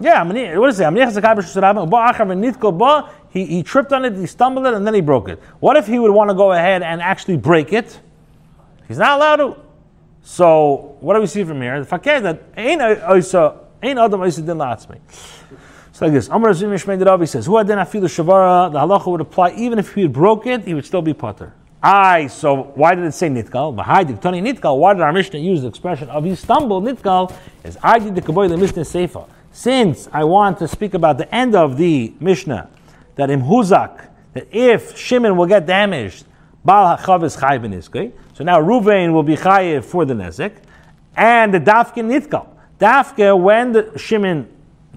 Yeah, 0.00 0.24
what 0.58 0.70
is 0.70 0.80
it? 0.80 0.84
He, 3.34 3.44
he 3.46 3.62
tripped 3.64 3.92
on 3.92 4.04
it, 4.04 4.14
he 4.14 4.26
stumbled 4.26 4.64
it, 4.64 4.74
and 4.74 4.86
then 4.86 4.94
he 4.94 5.00
broke 5.00 5.28
it. 5.28 5.42
What 5.58 5.76
if 5.76 5.88
he 5.88 5.98
would 5.98 6.12
want 6.12 6.30
to 6.30 6.34
go 6.34 6.52
ahead 6.52 6.84
and 6.84 7.02
actually 7.02 7.36
break 7.36 7.72
it? 7.72 8.00
He's 8.86 8.98
not 8.98 9.18
allowed 9.18 9.36
to. 9.36 9.56
So, 10.22 10.96
what 11.00 11.14
do 11.14 11.20
we 11.20 11.26
see 11.26 11.42
from 11.42 11.60
here? 11.60 11.80
The 11.80 11.84
fakir 11.84 12.20
that 12.20 12.44
ain't 12.56 12.80
ain't 12.80 13.98
adam 13.98 14.20
oisidin 14.20 14.56
la'atzmei. 14.56 15.00
So 15.90 16.06
like 16.06 16.14
this, 16.14 16.28
Amar 16.28 16.50
Azim 16.50 16.70
Yishmein 16.70 17.04
Ravi 17.04 17.26
says, 17.26 17.46
Who 17.46 17.52
hadin 17.52 17.78
afilu 17.84 18.04
shavara, 18.04 18.72
the 18.72 18.78
halacha 18.78 19.06
would 19.10 19.20
apply 19.20 19.50
even 19.52 19.78
if 19.80 19.94
he 19.94 20.02
had 20.02 20.12
broke 20.12 20.46
it, 20.46 20.62
he 20.62 20.74
would 20.74 20.86
still 20.86 21.02
be 21.02 21.12
potter. 21.12 21.52
Aye, 21.82 22.28
so 22.28 22.72
why 22.74 22.94
did 22.94 23.04
it 23.04 23.12
say 23.12 23.28
nitkal? 23.28 23.76
V'hai 23.76 24.20
Tony 24.20 24.40
nitkal, 24.40 24.78
why 24.78 24.94
did 24.94 25.02
our 25.02 25.12
Mishnah 25.12 25.40
use 25.40 25.62
the 25.62 25.68
expression 25.68 26.08
of 26.08 26.24
he 26.24 26.34
stumbled 26.36 26.84
nitkal? 26.84 27.34
Is 27.64 27.76
I 27.82 27.98
did 27.98 28.14
the 28.14 28.22
kaboy 28.22 28.48
the 28.48 28.56
Mishnah 28.56 28.82
seifa. 28.82 29.28
Since 29.52 30.08
I 30.12 30.24
want 30.24 30.58
to 30.60 30.68
speak 30.68 30.94
about 30.94 31.18
the 31.18 31.32
end 31.32 31.54
of 31.54 31.76
the 31.76 32.14
Mishnah, 32.20 32.70
that 33.16 33.30
in 33.30 33.42
Huzak, 33.42 34.08
that 34.32 34.48
if 34.50 34.96
Shimon 34.96 35.36
will 35.36 35.46
get 35.46 35.66
damaged, 35.66 36.24
HaChav 36.66 37.24
is 37.24 37.36
chayv 37.36 38.12
So 38.34 38.44
now 38.44 38.60
Ruvain 38.60 39.12
will 39.12 39.22
be 39.22 39.36
chayiv 39.36 39.84
for 39.84 40.04
the 40.04 40.14
nezek, 40.14 40.56
and 41.16 41.52
the 41.52 41.60
dafke 41.60 41.96
nitkal. 41.96 42.48
Dafke, 42.80 43.40
when 43.40 43.72
the 43.72 43.96
Shimon 43.98 44.48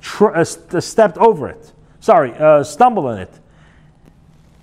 tr- 0.01 0.35
uh, 0.35 0.43
stepped 0.43 1.17
over 1.17 1.49
it. 1.49 1.73
sorry, 1.99 2.33
uh, 2.33 2.63
stumble 2.63 3.09
in 3.09 3.19
it, 3.19 3.39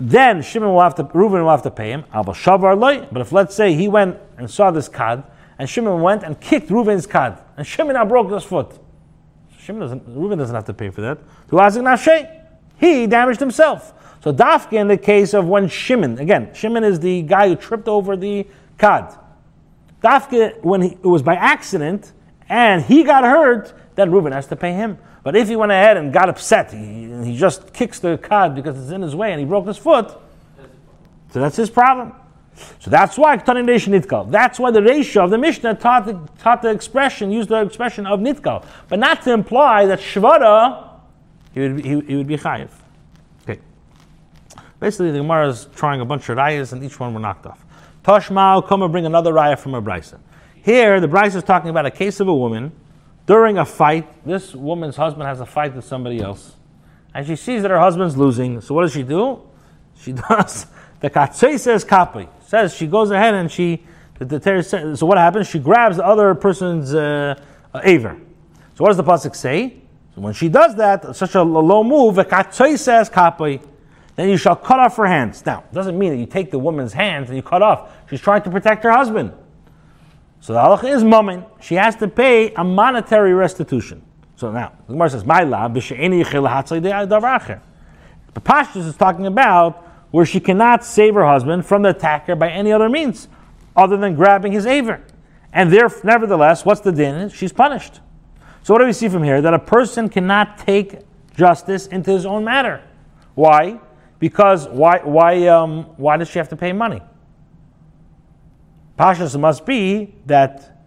then 0.01 0.43
Shimon 0.43 0.71
will 0.71 0.81
have 0.81 0.97
to, 0.97 1.05
Reuben 1.13 1.43
will 1.43 1.51
have 1.51 1.63
to 1.63 1.71
pay 1.71 1.91
him. 1.91 2.05
But 2.13 3.21
if 3.21 3.33
let's 3.33 3.55
say 3.55 3.75
he 3.75 3.87
went 3.87 4.17
and 4.37 4.51
saw 4.51 4.71
this 4.71 4.89
cad, 4.89 5.23
and 5.59 5.71
Shimon 5.71 6.03
went 6.03 6.25
and 6.25 6.41
kicked 6.41 6.71
Reuben's 6.71 7.07
cad, 7.07 7.39
and 7.57 7.67
Shimon 7.67 7.95
now 7.95 8.05
broke 8.05 8.31
his 8.33 8.43
foot. 8.43 8.77
Shimon 9.59 9.81
doesn't, 9.83 10.03
Reuben 10.09 10.39
doesn't 10.39 10.55
have 10.55 10.65
to 10.65 10.75
pay 10.75 10.91
for 10.91 11.01
that. 11.03 11.19
He 12.79 13.07
damaged 13.07 13.41
himself. 13.41 13.93
So 14.23 14.33
Dafka 14.33 14.73
in 14.73 14.89
the 14.89 14.97
case 14.97 15.35
of 15.35 15.47
when 15.47 15.69
Shimon, 15.69 16.19
again, 16.19 16.53
Shimon 16.55 16.85
is 16.85 17.01
the 17.01 17.23
guy 17.23 17.49
who 17.49 17.57
tripped 17.57 17.89
over 17.89 18.17
the 18.17 18.47
cad. 18.79 19.15
Dafka, 20.03 20.63
when 20.63 20.83
he, 20.83 20.89
it 20.93 21.05
was 21.05 21.23
by 21.23 21.35
accident, 21.35 22.13
and 22.49 22.83
he 22.83 23.05
got 23.05 23.25
hurt, 23.25 23.73
then 23.95 24.11
Reuben 24.11 24.33
has 24.33 24.47
to 24.49 24.57
pay 24.57 24.73
him. 24.73 24.99
But 25.23 25.37
if 25.37 25.49
he 25.49 25.57
went 25.57 25.73
ahead 25.73 25.97
and 25.97 26.13
got 26.13 26.29
upset, 26.29 26.73
he, 26.73 27.11
he 27.25 27.37
just 27.37 27.73
kicks 27.73 27.99
the 27.99 28.19
card 28.19 28.55
because 28.55 28.81
it's 28.81 28.93
in 28.93 29.03
his 29.03 29.15
way 29.15 29.33
and 29.33 29.41
he 29.41 29.47
broke 29.47 29.67
his 29.67 29.79
foot, 29.79 30.15
so 31.33 31.41
that's 31.41 31.57
his 31.57 31.69
problem. 31.69 32.13
So 32.79 32.91
that's 32.91 33.19
why 33.19 33.37
Ktanin 33.37 33.67
Reish 33.67 33.89
Nitkal. 33.89 34.31
That's 34.31 34.61
why 34.61 34.71
the 34.71 34.83
ratio 34.83 35.25
of 35.25 35.31
the 35.31 35.39
Mishnah 35.39 35.75
taught 35.75 36.07
the, 36.07 36.29
taught 36.39 36.63
the 36.63 36.71
expression, 36.71 37.33
used 37.33 37.49
the 37.49 37.61
expression 37.61 38.07
of 38.07 38.21
Nitkal, 38.21 38.65
but 38.89 39.01
not 39.01 39.23
to 39.23 39.33
imply 39.33 39.87
that 39.87 39.99
Shvara, 39.99 40.94
he 41.55 41.61
would 41.61 41.77
be, 41.77 41.83
he, 41.83 42.01
he 42.01 42.17
would 42.17 42.27
be 42.27 42.37
Chayiv. 42.37 42.71
Okay. 43.43 43.61
Basically, 44.81 45.11
the 45.11 45.19
Gemara 45.19 45.49
is 45.49 45.69
trying 45.75 46.01
a 46.01 46.05
bunch 46.05 46.29
of 46.29 46.37
rayas 46.37 46.73
and 46.73 46.83
each 46.85 47.01
one 47.01 47.15
were 47.15 47.21
knocked 47.21 47.47
off. 47.47 47.65
Toshma, 48.05 48.67
come 48.67 48.83
and 48.83 48.93
bring 48.93 49.07
another 49.07 49.33
raya 49.33 49.59
from 49.59 49.75
a 49.75 49.81
brisa. 49.81 50.19
Here, 50.63 51.01
the 51.01 51.09
brisa 51.09 51.37
is 51.37 51.45
talking 51.45 51.71
about 51.71 51.87
a 51.87 51.91
case 51.91 52.21
of 52.21 52.29
a 52.29 52.35
woman 52.35 52.73
during 53.27 53.57
a 53.59 53.65
fight, 53.65 54.07
this 54.27 54.55
woman's 54.55 54.97
husband 54.97 55.27
has 55.27 55.41
a 55.41 55.47
fight 55.47 55.75
with 55.75 55.85
somebody 55.85 56.21
else. 56.21 56.57
And 57.15 57.27
she 57.27 57.37
sees 57.37 57.63
that 57.63 57.71
her 57.71 57.79
husband's 57.79 58.17
losing. 58.17 58.61
So 58.61 58.75
what 58.75 58.83
does 58.83 58.93
she 58.93 59.03
do? 59.03 59.41
She 59.99 60.13
does 60.29 60.67
the 61.01 61.11
katsei 61.11 61.59
says 61.59 61.85
kapi. 61.85 62.29
Says 62.47 62.75
she 62.75 62.87
goes 62.87 63.11
ahead 63.11 63.35
and 63.35 63.51
she 63.51 63.83
the, 64.19 64.25
the 64.25 64.97
so 64.97 65.07
what 65.07 65.19
happens? 65.19 65.49
She 65.49 65.59
grabs 65.59 65.97
the 65.97 66.05
other 66.05 66.35
person's 66.35 66.95
uh, 66.95 67.41
uh, 67.73 67.81
aver. 67.83 68.17
So 68.75 68.85
what 68.85 68.89
does 68.89 68.97
the 68.97 69.05
pasuk 69.05 69.35
say? 69.35 69.83
So 70.15 70.21
when 70.21 70.33
she 70.33 70.49
does 70.49 70.77
that, 70.77 71.17
such 71.17 71.35
a 71.35 71.43
low 71.43 71.83
move, 71.83 72.15
says. 72.79 73.11
Then 74.17 74.29
you 74.29 74.37
shall 74.37 74.55
cut 74.55 74.79
off 74.79 74.97
her 74.97 75.07
hands. 75.07 75.45
Now, 75.45 75.65
it 75.69 75.75
doesn't 75.75 75.99
mean 75.99 76.13
that 76.13 76.19
you 76.19 76.27
take 76.27 76.53
the 76.53 76.59
woman's 76.59 76.93
hands 76.93 77.29
and 77.29 77.37
you 77.37 77.43
cut 77.43 77.63
off. 77.63 77.91
She's 78.09 78.21
trying 78.21 78.43
to 78.43 78.51
protect 78.51 78.85
her 78.85 78.93
husband. 78.93 79.33
So 80.41 80.53
the 80.53 80.61
halacha 80.61 80.95
is 80.95 81.03
mammon. 81.03 81.45
She 81.61 81.75
has 81.75 81.97
to 81.97 82.07
pay 82.07 82.55
a 82.55 82.63
monetary 82.63 83.35
restitution. 83.35 84.03
So 84.37 84.53
now, 84.53 84.73
the 84.87 84.93
Gemara 84.93 85.11
says, 85.11 85.25
"My 85.25 85.43
la 85.43 85.67
The 85.69 85.81
Pashtus 88.41 88.87
is 88.87 88.97
talking 88.97 89.27
about 89.27 89.83
where 90.11 90.27
she 90.27 90.39
cannot 90.39 90.85
save 90.85 91.15
her 91.15 91.25
husband 91.25 91.67
from 91.67 91.83
the 91.83 91.89
attacker 91.89 92.37
by 92.37 92.51
any 92.51 92.73
other 92.73 92.89
means, 92.89 93.27
other 93.75 93.97
than 93.97 94.15
grabbing 94.15 94.53
his 94.53 94.67
aver. 94.67 95.01
And 95.53 95.73
there, 95.73 95.89
nevertheless, 96.03 96.65
what's 96.65 96.83
the 96.83 96.93
din? 96.93 97.31
She's 97.31 97.53
punished. 97.53 98.01
So 98.65 98.73
what 98.73 98.81
do 98.81 98.87
we 98.87 98.93
see 98.95 99.09
from 99.09 99.23
here? 99.23 99.41
That 99.43 99.55
a 99.55 99.59
person 99.59 100.09
cannot 100.09 100.59
take 100.59 101.01
justice 101.37 101.87
into 101.87 102.11
his 102.11 102.25
own 102.25 102.45
matter. 102.45 102.83
Why? 103.35 103.79
Because 104.19 104.67
why? 104.69 105.01
Why? 105.05 105.47
Um, 105.49 105.85
why 105.99 106.17
does 106.17 106.31
she 106.31 106.39
have 106.39 106.49
to 106.49 106.57
pay 106.57 106.73
money? 106.73 107.03
Pashas 108.99 109.39
must 109.39 109.67
be 109.67 110.15
that 110.25 110.87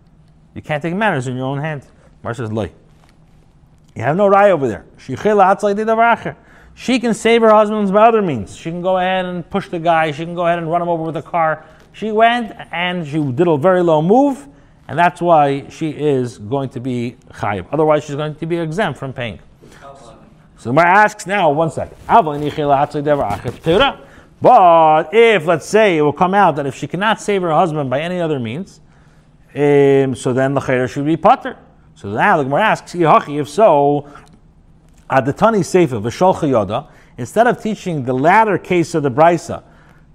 you 0.56 0.62
can't 0.64 0.82
take 0.82 0.96
matters 0.96 1.28
in 1.28 1.36
your 1.36 1.46
own 1.46 1.60
hand. 1.60 1.86
Mar 2.24 2.34
says, 2.34 2.52
Loy. 2.52 2.72
You 3.96 4.02
have 4.04 4.16
no 4.16 4.28
right 4.28 4.50
over 4.50 4.68
there. 4.68 4.86
She 4.98 5.16
can 7.00 7.14
save 7.14 7.42
her 7.42 7.50
husband 7.50 7.94
by 7.94 8.08
other 8.08 8.22
means. 8.22 8.56
She 8.56 8.72
can 8.72 8.82
go 8.82 8.98
ahead 8.98 9.26
and 9.26 9.48
push 9.50 9.70
the 9.70 9.80
guy. 9.80 10.12
She 10.12 10.26
can 10.26 10.36
go 10.36 10.46
ahead 10.48 10.58
and 10.60 10.70
run 10.70 10.82
him 10.82 10.90
over 10.90 11.04
with 11.04 11.18
a 11.18 11.22
car. 11.22 11.66
She 11.94 12.12
went 12.12 12.54
and 12.72 13.06
she 13.08 13.20
did 13.20 13.48
a 13.48 13.58
very 13.58 13.82
low 13.84 14.02
move, 14.02 14.48
and 14.88 14.98
that's 14.98 15.22
why 15.22 15.67
she 15.70 15.89
is 15.89 16.38
going 16.38 16.70
to 16.70 16.79
be 16.79 17.17
chayiv. 17.32 17.67
Otherwise, 17.71 18.06
she's 18.06 18.15
going 18.15 18.36
to 18.36 18.45
be 18.45 18.58
exempt 18.58 18.97
from 18.97 19.13
paying. 19.13 19.39
So 20.58 20.69
the 20.69 20.69
Gemara 20.69 20.88
asks 20.88 21.28
now, 21.28 21.52
one 21.52 21.69
second. 21.69 21.97
But 24.39 25.10
if, 25.13 25.45
let's 25.45 25.65
say, 25.65 25.97
it 25.97 26.02
will 26.02 26.13
come 26.13 26.34
out 26.34 26.56
that 26.56 26.65
if 26.65 26.76
she 26.76 26.88
cannot 26.88 27.19
save 27.21 27.41
her 27.41 27.52
husband 27.52 27.89
by 27.89 28.02
any 28.02 28.19
other 28.19 28.39
means, 28.39 28.80
um, 29.54 30.15
so 30.15 30.34
then 30.34 30.54
the 30.54 30.62
chayr 30.62 30.89
should 30.89 31.06
be 31.06 31.17
putter. 31.17 31.58
So 31.95 32.10
now 32.10 32.38
the 32.38 32.43
Gemara 32.43 32.62
asks, 32.62 32.95
if 32.95 33.50
so, 33.50 34.08
at 35.10 35.26
the 35.26 35.34
Tani 35.34 35.63
Sefer, 35.63 35.97
instead 37.17 37.47
of 37.47 37.62
teaching 37.62 38.06
the 38.06 38.13
latter 38.13 38.58
case 38.58 38.93
of 38.93 39.04
the 39.04 39.12
Brisa, 39.12 39.63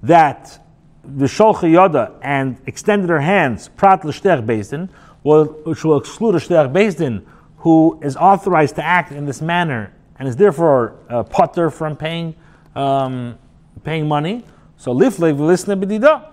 that 0.03 0.62
V'shol 1.07 1.55
Chayoda 1.55 2.15
and 2.23 2.61
extended 2.67 3.11
her 3.11 3.21
hands, 3.21 3.69
Prat 3.69 4.05
L'shtech 4.05 4.47
Bezdin, 4.47 4.89
which 5.23 5.85
will 5.85 5.99
exclude 5.99 6.35
a 6.35 6.39
Shtech 6.39 6.73
Bezdin 6.73 7.25
who 7.59 7.99
is 8.03 8.17
authorized 8.17 8.75
to 8.77 8.85
act 8.85 9.13
in 9.13 9.25
this 9.25 9.41
manner 9.41 9.93
and 10.19 10.29
is 10.29 10.37
therefore 10.37 10.97
a 11.09 11.25
putter 11.25 11.71
from 11.71 11.97
paying 11.97 12.35
um, 12.75 13.39
paying 13.85 14.09
money. 14.09 14.45
So 14.77 14.93
lifle 14.93 15.39
listen 15.39 15.81
b'dida. 15.81 16.29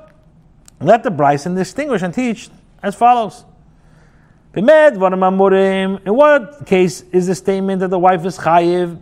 Let 0.80 1.04
the 1.04 1.12
Bryson 1.12 1.56
distinguish 1.56 2.02
and 2.02 2.14
teach 2.14 2.50
as 2.82 2.96
follows. 2.96 3.46
In 4.56 4.66
what 4.66 6.66
case 6.66 7.04
is 7.12 7.28
the 7.28 7.36
statement 7.36 7.82
that 7.82 7.90
the 7.90 8.00
wife 8.00 8.26
is 8.26 8.40
chayiv 8.40 8.98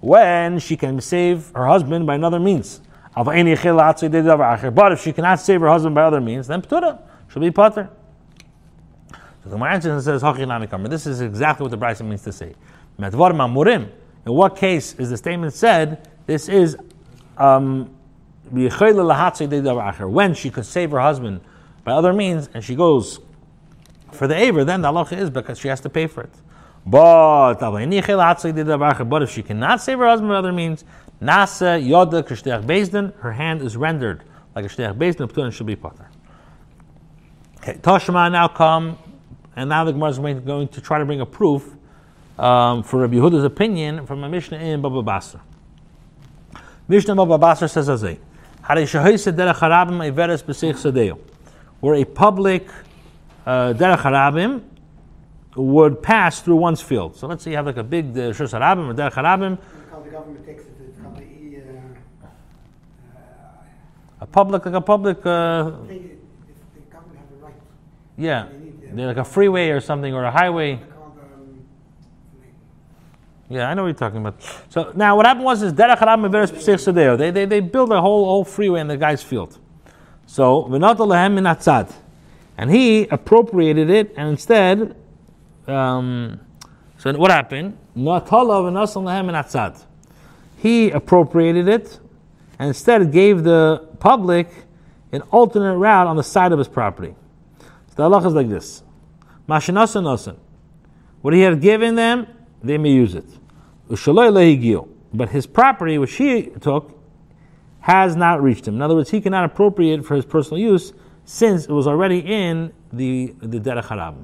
when 0.00 0.58
she 0.60 0.76
can 0.76 1.00
save 1.00 1.50
her 1.56 1.66
husband 1.66 2.06
by 2.06 2.14
another 2.14 2.38
means? 2.38 2.80
But 3.16 3.36
if 3.36 5.02
she 5.02 5.12
cannot 5.12 5.40
save 5.40 5.60
her 5.60 5.68
husband 5.68 5.94
by 5.94 6.02
other 6.02 6.20
means, 6.20 6.46
then 6.48 6.62
ptura 6.62 7.00
she'll 7.32 7.42
be 7.42 7.50
potter. 7.50 7.88
So 9.44 9.50
the 9.50 9.56
Gemara 9.56 9.80
says, 9.80 10.04
This 10.04 11.06
is 11.06 11.20
exactly 11.20 11.64
what 11.64 11.70
the 11.70 11.76
Bryson 11.76 12.08
means 12.08 12.22
to 12.22 12.32
say. 12.32 12.54
In 12.98 14.32
what 14.32 14.56
case 14.56 14.94
is 14.94 15.10
the 15.10 15.16
statement 15.16 15.52
said? 15.52 16.08
This 16.26 16.48
is 16.48 16.76
um, 17.36 17.90
when 18.50 20.34
she 20.34 20.50
could 20.50 20.66
save 20.66 20.90
her 20.90 21.00
husband 21.00 21.40
by 21.84 21.92
other 21.92 22.12
means, 22.12 22.48
and 22.54 22.64
she 22.64 22.74
goes 22.74 23.20
for 24.12 24.26
the 24.26 24.34
aver, 24.34 24.64
then 24.64 24.80
the 24.80 24.88
halacha 24.88 25.18
is 25.18 25.30
because 25.30 25.58
she 25.58 25.68
has 25.68 25.80
to 25.80 25.90
pay 25.90 26.06
for 26.06 26.22
it. 26.22 26.30
But, 26.86 27.54
but 27.54 29.22
if 29.22 29.30
she 29.30 29.42
cannot 29.42 29.80
save 29.80 29.98
her 29.98 30.06
husband 30.06 30.28
by 30.28 30.36
other 30.36 30.52
means, 30.52 30.84
nasa 31.20 31.80
yoda 31.82 32.22
k'shteach 32.22 32.64
bezdin, 32.64 33.14
her 33.20 33.32
hand 33.32 33.62
is 33.62 33.76
rendered 33.76 34.22
like 34.54 34.64
a 34.64 34.68
shteach 34.68 34.96
bezdin, 34.96 35.44
and 35.44 35.54
should 35.54 35.66
be 35.66 35.76
potter. 35.76 36.08
Okay, 37.58 37.74
Toshma 37.74 38.30
now 38.30 38.48
come, 38.48 38.98
and 39.56 39.68
now 39.68 39.84
the 39.84 39.92
Gemara 39.92 40.10
is 40.10 40.18
going 40.18 40.68
to 40.68 40.80
try 40.80 40.98
to 40.98 41.04
bring 41.04 41.20
a 41.20 41.26
proof 41.26 41.74
um, 42.38 42.82
for 42.82 43.00
Rabbi 43.00 43.14
Yehuda's 43.14 43.44
opinion 43.44 44.06
from 44.06 44.24
a 44.24 44.28
Mishnah 44.28 44.58
in 44.58 44.82
Baba 44.82 45.02
Basra. 45.02 45.40
Mishnah 46.88 47.14
Baba 47.14 47.38
Basra 47.38 47.68
says 47.68 47.88
as 47.88 48.04
a 48.04 48.18
where 51.80 51.94
a 51.94 52.04
public 52.04 52.68
uh, 53.46 53.74
derech 53.74 53.98
harabim 53.98 54.62
would 55.54 56.02
pass 56.02 56.40
through 56.40 56.56
one's 56.56 56.80
field. 56.80 57.14
So 57.14 57.26
let's 57.26 57.44
say 57.44 57.50
you 57.50 57.56
have 57.56 57.66
like 57.66 57.76
a 57.76 57.84
big 57.84 58.16
uh, 58.16 58.32
harabim 58.32 58.88
or 58.88 58.94
derech 58.94 59.12
harabim. 59.12 59.58
A 59.92 60.73
public, 64.34 64.66
like 64.66 64.74
a 64.74 64.80
public. 64.80 65.24
Uh, 65.24 65.70
yeah, 68.16 68.48
like 68.92 69.16
a 69.16 69.24
freeway 69.24 69.70
or 69.70 69.80
something 69.80 70.12
or 70.12 70.24
a 70.24 70.30
highway. 70.30 70.80
Yeah, 73.48 73.70
I 73.70 73.74
know 73.74 73.82
what 73.82 73.88
you're 73.88 73.94
talking 73.94 74.18
about. 74.18 74.36
So 74.68 74.92
now 74.96 75.16
what 75.16 75.26
happened 75.26 75.44
was 75.44 75.62
is 75.62 75.72
Derech 75.72 75.98
Harab 75.98 76.18
Meveres. 76.24 77.18
They 77.18 77.30
they 77.30 77.44
they 77.44 77.60
built 77.60 77.92
a 77.92 78.00
whole 78.00 78.24
whole 78.24 78.44
freeway 78.44 78.80
in 78.80 78.88
the 78.88 78.96
guy's 78.96 79.22
field. 79.22 79.58
So 80.26 80.64
V'nata 80.64 81.06
Lehem 81.06 81.36
Minatzad. 81.36 81.92
And 82.56 82.70
he 82.70 83.06
appropriated 83.08 83.90
it 83.90 84.14
and 84.16 84.30
instead 84.30 84.96
um, 85.66 86.40
so 86.98 87.12
what 87.16 87.30
happened? 87.30 87.76
Natala 87.96 88.56
V'nasal 88.64 89.04
Lehem 89.04 89.26
Minatzad. 89.28 89.84
He 90.56 90.90
appropriated 90.90 91.68
it 91.68 92.00
and 92.58 92.68
instead 92.68 93.12
gave 93.12 93.44
the 93.44 93.93
public 94.04 94.48
an 95.12 95.22
alternate 95.30 95.78
route 95.78 96.06
on 96.06 96.16
the 96.16 96.22
side 96.22 96.52
of 96.52 96.58
his 96.58 96.68
property. 96.68 97.14
So 97.88 97.94
the 97.96 98.02
halacha 98.02 98.26
is 98.26 98.34
like 98.34 98.50
this. 98.50 98.82
Mashanasa 99.48 100.02
Nasan. 100.02 100.36
What 101.22 101.32
he 101.32 101.40
had 101.40 101.62
given 101.62 101.94
them, 101.94 102.26
they 102.62 102.76
may 102.76 102.90
use 102.90 103.14
it. 103.14 103.24
But 103.88 105.28
his 105.30 105.46
property, 105.46 105.96
which 105.96 106.16
he 106.16 106.42
took, 106.60 107.00
has 107.80 108.14
not 108.14 108.42
reached 108.42 108.68
him. 108.68 108.74
In 108.74 108.82
other 108.82 108.94
words, 108.94 109.10
he 109.10 109.22
cannot 109.22 109.46
appropriate 109.46 110.00
it 110.00 110.04
for 110.04 110.16
his 110.16 110.26
personal 110.26 110.58
use 110.58 110.92
since 111.24 111.64
it 111.64 111.72
was 111.72 111.86
already 111.86 112.18
in 112.18 112.74
the, 112.92 113.34
the 113.40 113.58
Derech 113.58 113.84
Harab. 113.84 114.22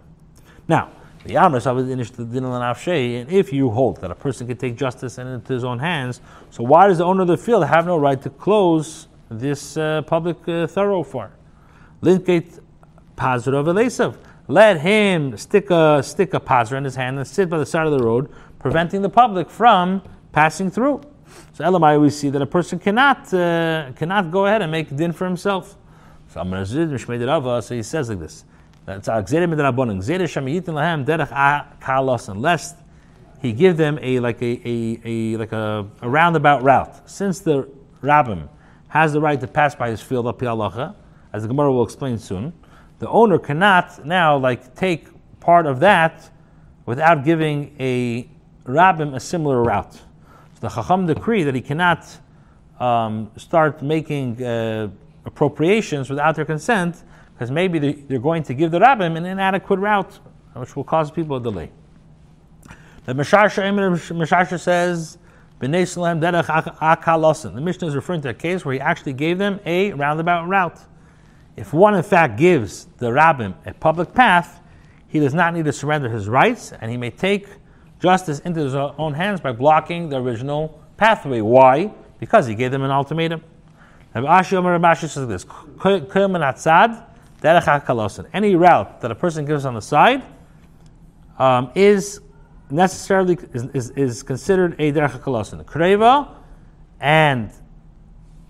Now, 0.68 0.90
The 1.24 1.38
Amr 1.38 1.58
and 1.58 3.32
if 3.32 3.52
you 3.52 3.70
hold 3.70 4.00
that 4.02 4.10
a 4.10 4.14
person 4.14 4.46
can 4.46 4.58
take 4.58 4.76
justice 4.76 5.16
into 5.16 5.54
his 5.54 5.64
own 5.64 5.78
hands, 5.78 6.20
so 6.50 6.64
why 6.64 6.86
does 6.88 6.98
the 6.98 7.04
owner 7.04 7.22
of 7.22 7.28
the 7.28 7.38
field 7.38 7.64
have 7.64 7.86
no 7.86 7.96
right 7.98 8.20
to 8.20 8.28
close 8.28 9.06
this 9.30 9.76
uh, 9.76 10.02
public 10.02 10.36
uh, 10.48 10.66
thoroughfare? 10.66 11.32
Linkate 12.02 12.58
of 13.22 14.16
Let 14.48 14.80
him 14.80 15.36
stick 15.36 15.70
a 15.70 16.02
stick 16.02 16.34
a 16.34 16.40
pazra 16.40 16.78
in 16.78 16.84
his 16.84 16.96
hand 16.96 17.18
and 17.18 17.26
sit 17.26 17.50
by 17.50 17.58
the 17.58 17.66
side 17.66 17.86
of 17.86 17.92
the 17.92 18.04
road, 18.04 18.30
preventing 18.58 19.02
the 19.02 19.10
public 19.10 19.50
from 19.50 20.02
passing 20.32 20.70
through. 20.70 21.02
So 21.52 21.64
Elamai, 21.64 22.00
we 22.00 22.10
see 22.10 22.30
that 22.30 22.42
a 22.42 22.46
person 22.46 22.78
cannot 22.78 23.32
uh, 23.32 23.92
cannot 23.94 24.30
go 24.30 24.46
ahead 24.46 24.62
and 24.62 24.72
make 24.72 24.94
din 24.96 25.12
for 25.12 25.26
himself. 25.26 25.76
So 26.28 26.40
so 27.60 27.74
he 27.74 27.82
says 27.82 28.08
like 28.08 28.18
this. 28.18 28.44
Lest 28.86 29.08
he 33.42 33.52
give 33.52 33.76
them 33.76 33.98
a 34.02 34.20
like 34.20 34.42
a, 34.42 34.68
a, 34.68 35.00
a 35.04 35.36
like 35.36 35.52
a, 35.52 35.86
a, 36.00 36.08
roundabout 36.08 36.62
route. 36.62 37.08
Since 37.08 37.40
the 37.40 37.68
rabbim 38.02 38.48
has 38.90 39.12
the 39.12 39.20
right 39.20 39.40
to 39.40 39.46
pass 39.46 39.74
by 39.74 39.88
his 39.88 40.00
field 40.00 40.26
up 40.26 40.38
halacha, 40.40 40.94
as 41.32 41.42
the 41.42 41.48
Gemara 41.48 41.72
will 41.72 41.84
explain 41.84 42.18
soon, 42.18 42.52
the 42.98 43.08
owner 43.08 43.38
cannot 43.38 44.04
now 44.04 44.36
like 44.36 44.74
take 44.74 45.08
part 45.40 45.66
of 45.66 45.80
that 45.80 46.30
without 46.86 47.24
giving 47.24 47.74
a 47.78 48.28
rabbim 48.66 49.14
a 49.14 49.20
similar 49.20 49.62
route. 49.62 49.94
So 49.94 50.60
the 50.60 50.68
Chacham 50.68 51.06
decree 51.06 51.44
that 51.44 51.54
he 51.54 51.60
cannot 51.60 52.04
um, 52.80 53.30
start 53.36 53.80
making 53.80 54.42
uh, 54.42 54.88
appropriations 55.24 56.10
without 56.10 56.34
their 56.34 56.44
consent 56.44 57.04
because 57.32 57.50
maybe 57.50 57.78
they're 57.78 58.18
going 58.18 58.42
to 58.42 58.54
give 58.54 58.70
the 58.70 58.80
rabbim 58.80 59.16
an 59.16 59.24
inadequate 59.24 59.78
route, 59.78 60.18
which 60.54 60.74
will 60.74 60.84
cause 60.84 61.10
people 61.10 61.36
a 61.36 61.40
delay. 61.40 61.70
The 63.06 63.14
Mesharsha 63.14 64.60
says, 64.60 65.18
the 65.60 67.60
Mishnah 67.60 67.88
is 67.88 67.94
referring 67.94 68.22
to 68.22 68.30
a 68.30 68.34
case 68.34 68.64
where 68.64 68.74
he 68.74 68.80
actually 68.80 69.12
gave 69.12 69.38
them 69.38 69.60
a 69.66 69.92
roundabout 69.92 70.48
route. 70.48 70.80
If 71.56 71.74
one, 71.74 71.94
in 71.94 72.02
fact, 72.02 72.38
gives 72.38 72.86
the 72.96 73.10
rabbim 73.10 73.54
a 73.66 73.74
public 73.74 74.14
path, 74.14 74.60
he 75.06 75.20
does 75.20 75.34
not 75.34 75.52
need 75.52 75.66
to 75.66 75.72
surrender 75.72 76.08
his 76.08 76.28
rights, 76.28 76.72
and 76.72 76.90
he 76.90 76.96
may 76.96 77.10
take 77.10 77.46
justice 78.00 78.38
into 78.40 78.60
his 78.60 78.74
own 78.74 79.12
hands 79.12 79.40
by 79.40 79.52
blocking 79.52 80.08
the 80.08 80.16
original 80.16 80.80
pathway. 80.96 81.42
Why? 81.42 81.92
Because 82.18 82.46
he 82.46 82.54
gave 82.54 82.70
them 82.70 82.82
an 82.82 82.90
ultimatum. 82.90 83.42
This: 84.14 85.44
any 88.32 88.54
route 88.54 89.00
that 89.00 89.10
a 89.10 89.14
person 89.14 89.44
gives 89.44 89.66
on 89.66 89.74
the 89.74 89.82
side 89.82 90.22
um, 91.38 91.70
is 91.74 92.20
necessarily 92.70 93.36
is, 93.52 93.64
is, 93.74 93.90
is 93.90 94.22
considered 94.22 94.74
a 94.78 94.92
derech 94.92 95.10
hakalosin. 95.10 95.64
Kreva 95.64 96.36
and 97.00 97.50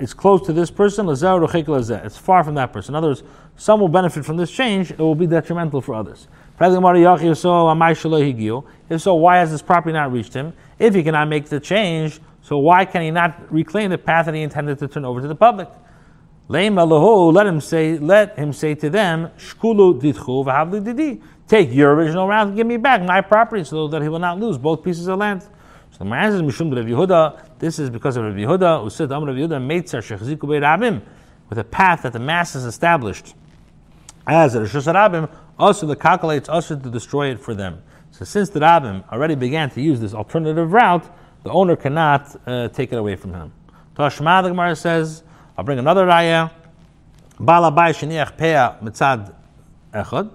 it's 0.00 0.14
close 0.14 0.44
to 0.46 0.52
this 0.52 0.70
person, 0.70 1.08
it's 1.08 2.16
far 2.16 2.42
from 2.42 2.54
that 2.54 2.72
person. 2.72 2.92
In 2.92 2.96
other 2.96 3.08
words, 3.08 3.22
some 3.56 3.80
will 3.80 3.88
benefit 3.88 4.24
from 4.24 4.38
this 4.38 4.50
change, 4.50 4.90
it 4.90 4.98
will 4.98 5.14
be 5.14 5.26
detrimental 5.26 5.82
for 5.82 5.94
others. 5.94 6.26
If 6.58 6.72
so, 9.02 9.14
why 9.14 9.36
has 9.36 9.50
this 9.50 9.62
property 9.62 9.92
not 9.92 10.10
reached 10.10 10.32
him? 10.32 10.54
If 10.78 10.94
he 10.94 11.02
cannot 11.02 11.28
make 11.28 11.46
the 11.46 11.60
change, 11.60 12.18
so 12.40 12.58
why 12.58 12.86
can 12.86 13.02
he 13.02 13.10
not 13.10 13.52
reclaim 13.52 13.90
the 13.90 13.98
path 13.98 14.26
that 14.26 14.34
he 14.34 14.42
intended 14.42 14.78
to 14.78 14.88
turn 14.88 15.04
over 15.04 15.20
to 15.20 15.28
the 15.28 15.34
public? 15.34 15.68
Let 16.50 17.46
him 17.46 17.60
say, 17.60 17.96
let 17.98 18.36
him 18.36 18.52
say 18.52 18.74
to 18.74 18.90
them, 18.90 19.30
Shkulu 19.38 20.00
ditchu 20.00 20.44
v'havli 20.44 20.84
didi. 20.84 21.22
Take 21.46 21.72
your 21.72 21.94
original 21.94 22.26
route 22.26 22.48
and 22.48 22.56
give 22.56 22.66
me 22.66 22.76
back 22.76 23.02
my 23.02 23.20
property 23.20 23.62
so 23.62 23.86
that 23.86 24.02
he 24.02 24.08
will 24.08 24.18
not 24.18 24.40
lose 24.40 24.58
both 24.58 24.82
pieces 24.82 25.06
of 25.06 25.20
land. 25.20 25.42
So 25.42 25.98
the 25.98 26.04
man 26.06 26.32
says, 26.32 26.42
Mishum 26.42 26.74
Rav 26.74 26.86
Yehuda, 26.86 27.58
this 27.60 27.78
is 27.78 27.88
because 27.88 28.16
of 28.16 28.24
Rav 28.24 28.34
Yehuda, 28.34 28.82
who 28.82 28.90
said, 28.90 29.12
Am 29.12 29.24
Rav 29.24 29.36
Yehuda, 29.36 29.64
Meitzar 29.64 30.02
shechziku 30.02 30.48
be'rabim, 30.48 31.02
with 31.48 31.58
a 31.58 31.64
path 31.64 32.02
that 32.02 32.12
the 32.12 32.18
masses 32.18 32.64
established. 32.64 33.34
As 34.26 34.56
Rishus 34.56 34.92
Rabim, 34.92 35.32
also 35.56 35.86
the 35.86 35.94
calculates 35.94 36.48
also 36.48 36.76
to 36.76 36.90
destroy 36.90 37.30
it 37.30 37.38
for 37.38 37.54
them. 37.54 37.80
So 38.10 38.24
since 38.24 38.50
the 38.50 38.58
Rabim 38.58 39.08
already 39.12 39.36
began 39.36 39.70
to 39.70 39.80
use 39.80 40.00
this 40.00 40.14
alternative 40.14 40.72
route, 40.72 41.08
the 41.44 41.50
owner 41.50 41.76
cannot 41.76 42.36
uh, 42.44 42.68
take 42.68 42.92
it 42.92 42.96
away 42.96 43.14
from 43.14 43.34
him. 43.34 43.52
Tashma, 43.94 44.42
the 44.42 44.48
Gemara 44.48 44.74
says, 44.74 45.22
I'll 45.56 45.64
bring 45.64 45.78
another 45.78 46.06
raya. 46.06 46.50
Sheniach 47.38 48.36
peah 48.36 48.80
mitzad 48.82 49.34
echad. 49.92 50.30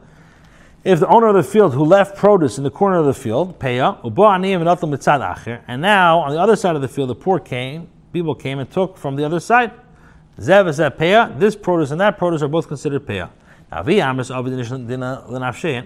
If 0.84 1.00
the 1.00 1.08
owner 1.08 1.28
of 1.28 1.36
the 1.36 1.44
field 1.44 1.74
who 1.74 1.84
left 1.84 2.16
produce 2.16 2.58
in 2.58 2.64
the 2.64 2.72
corner 2.72 2.98
of 2.98 3.06
the 3.06 3.14
field, 3.14 3.60
peah, 3.60 4.02
ubo 4.04 4.28
aniyim 4.30 4.62
mitzad 4.62 5.22
acher, 5.22 5.62
and 5.68 5.82
now 5.82 6.20
on 6.20 6.32
the 6.32 6.40
other 6.40 6.56
side 6.56 6.76
of 6.76 6.82
the 6.82 6.88
field, 6.88 7.10
the 7.10 7.16
poor 7.16 7.40
came, 7.40 7.88
people 8.14 8.36
came 8.36 8.60
and 8.60 8.70
took 8.72 8.98
from 8.98 9.16
the 9.16 9.24
other 9.26 9.40
side. 9.40 9.72
Zev 10.38 10.68
is 10.68 10.78
that 10.78 10.98
peah. 10.98 11.40
This 11.40 11.56
produce 11.56 11.92
and 11.92 12.02
that 12.02 12.18
produce 12.18 12.42
are 12.42 12.48
both 12.48 12.68
considered 12.68 13.06
peah. 13.06 13.30
And 13.72 13.90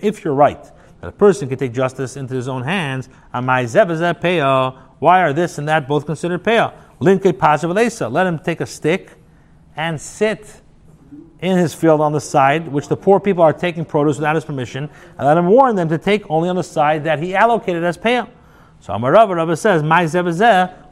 if 0.04 0.24
you're 0.26 0.34
right 0.34 0.63
that 1.02 1.08
a 1.08 1.12
person 1.12 1.48
can 1.48 1.58
take 1.58 1.72
justice 1.72 2.18
into 2.18 2.36
his 2.36 2.48
own 2.48 2.63
hands, 2.63 3.08
why 3.32 3.62
are 5.22 5.34
this 5.34 5.58
and 5.58 5.68
that 5.70 5.88
both 5.88 6.06
considered 6.06 6.44
peah? 6.44 6.74
Let 8.12 8.28
him 8.28 8.39
take 8.39 8.60
a 8.60 8.65
stick 8.65 9.12
and 9.80 10.00
sit 10.00 10.62
in 11.39 11.58
his 11.58 11.74
field 11.74 12.02
on 12.02 12.12
the 12.12 12.20
side, 12.20 12.68
which 12.68 12.89
the 12.89 12.98
poor 12.98 13.18
people 13.18 13.42
are 13.42 13.54
taking 13.54 13.86
produce 13.86 14.18
without 14.18 14.36
his 14.36 14.44
permission, 14.44 14.89
and 15.18 15.26
let 15.26 15.38
him 15.38 15.48
warn 15.48 15.74
them 15.78 15.88
to 15.88 15.98
take 15.98 16.30
only 16.30 16.50
on 16.50 16.58
the 16.58 16.63
side 16.63 17.06
that 17.06 17.24
he 17.24 17.34
allocated 17.34 17.82
as 17.82 17.98
payah. 17.98 18.28
So 18.82 18.92
Amar 18.92 19.13
Rabba, 19.13 19.36
Rabba 19.36 19.56
says, 19.56 19.82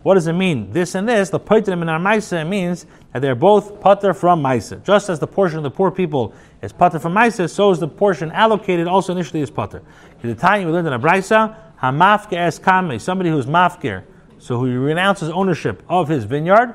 what 0.03 0.13
does 0.13 0.27
it 0.27 0.33
mean? 0.33 0.71
This 0.71 0.95
and 0.95 1.07
this, 1.07 1.29
the 1.29 1.39
poitim 1.39 1.81
in 1.81 1.89
our 1.89 1.99
maisa 1.99 2.47
means 2.47 2.85
that 3.11 3.21
they're 3.21 3.35
both 3.35 3.81
putter 3.81 4.13
from 4.13 4.41
maisa. 4.41 4.81
Just 4.85 5.09
as 5.09 5.19
the 5.19 5.27
portion 5.27 5.57
of 5.57 5.63
the 5.63 5.71
poor 5.71 5.91
people 5.91 6.33
is 6.61 6.71
putter 6.71 6.97
from 6.97 7.13
maisa, 7.13 7.49
so 7.49 7.71
is 7.71 7.79
the 7.79 7.89
portion 7.89 8.31
allocated 8.31 8.87
also 8.87 9.11
initially 9.11 9.41
is 9.41 9.51
putter. 9.51 9.83
The 10.21 10.33
time 10.33 10.65
we 10.65 10.71
learned 10.71 10.87
in 10.87 10.93
a 10.93 10.99
brisa, 10.99 11.57
hamafke 11.81 12.37
es 12.37 12.57
kame, 12.57 13.01
somebody 13.01 13.31
who's 13.31 13.47
mafkir, 13.47 14.05
so 14.39 14.63
he 14.63 14.71
renounces 14.71 15.29
ownership 15.29 15.83
of 15.89 16.07
his 16.07 16.23
vineyard, 16.23 16.73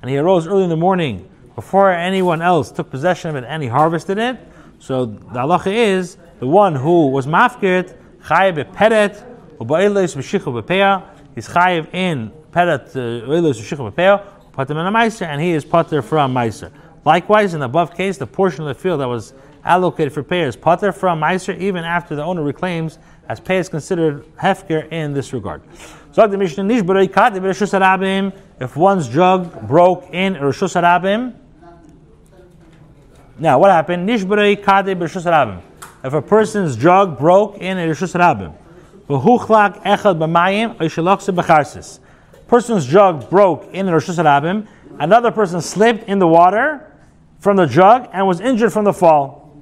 and 0.00 0.10
he 0.10 0.16
arose 0.16 0.46
early 0.46 0.64
in 0.64 0.70
the 0.70 0.76
morning 0.76 1.28
before 1.54 1.90
anyone 1.90 2.40
else 2.42 2.70
took 2.70 2.90
possession 2.90 3.30
of 3.30 3.36
it 3.36 3.44
and 3.46 3.62
he 3.62 3.68
harvested 3.68 4.18
it. 4.18 4.38
So 4.78 5.06
the 5.06 5.40
halacha 5.40 5.72
is 5.72 6.16
the 6.38 6.46
one 6.46 6.74
who 6.74 7.08
was 7.08 7.26
mafkir, 7.26 7.94
chayiv 8.22 8.64
beperet, 8.64 9.26
uba'ilis 9.58 10.16
b'shichu 10.16 10.62
b'peah, 10.62 11.06
he's 11.34 11.48
chayiv 11.48 11.92
in 11.94 12.32
peret 12.50 12.92
uba'ilis 12.92 13.56
uh, 13.56 13.76
b'shichu 13.76 13.92
b'peah, 13.92 14.24
pater 14.52 14.74
meiser, 14.74 15.26
and 15.26 15.40
he 15.40 15.50
is 15.50 15.64
pater 15.64 16.00
from 16.00 16.32
meiser. 16.32 16.72
Likewise, 17.04 17.54
in 17.54 17.60
the 17.60 17.66
above 17.66 17.94
case, 17.94 18.16
the 18.18 18.26
portion 18.26 18.62
of 18.62 18.68
the 18.68 18.74
field 18.74 19.00
that 19.00 19.08
was 19.08 19.34
allocated 19.64 20.12
for 20.12 20.22
payers 20.22 20.56
pater 20.56 20.92
from 20.92 21.20
meiser, 21.20 21.58
even 21.58 21.84
after 21.84 22.16
the 22.16 22.24
owner 22.24 22.42
reclaims, 22.42 22.98
as 23.28 23.38
pay 23.38 23.58
is 23.58 23.68
considered 23.68 24.24
hefker 24.36 24.90
in 24.90 25.12
this 25.12 25.32
regard. 25.32 25.62
Mishnah 26.28 28.32
if 28.60 28.76
one's 28.76 29.08
jug 29.08 29.66
broke 29.66 30.08
in 30.12 30.34
Rishus 30.34 30.80
Harabim, 30.80 31.34
now, 33.40 33.58
what 33.58 33.70
happened? 33.70 34.06
Nishbarei 34.06 34.62
rabim. 34.62 35.62
If 36.04 36.12
a 36.12 36.20
person's 36.20 36.76
jug 36.76 37.18
broke 37.18 37.56
in 37.56 37.78
rishus 37.78 38.14
rabim, 38.14 38.54
v'huchlak 39.08 39.82
echad 39.82 40.18
b'mayim 40.18 40.76
oishalokse 40.76 41.34
b'charsis. 41.34 42.00
Person's 42.48 42.84
jug 42.84 43.30
broke 43.30 43.66
in 43.72 43.86
rishus 43.86 44.22
rabim. 44.22 44.66
Another 44.98 45.30
person 45.30 45.62
slipped 45.62 46.06
in 46.06 46.18
the 46.18 46.26
water 46.26 46.86
from 47.38 47.56
the 47.56 47.64
jug 47.64 48.10
and 48.12 48.26
was 48.26 48.40
injured 48.40 48.74
from 48.74 48.84
the 48.84 48.92
fall. 48.92 49.58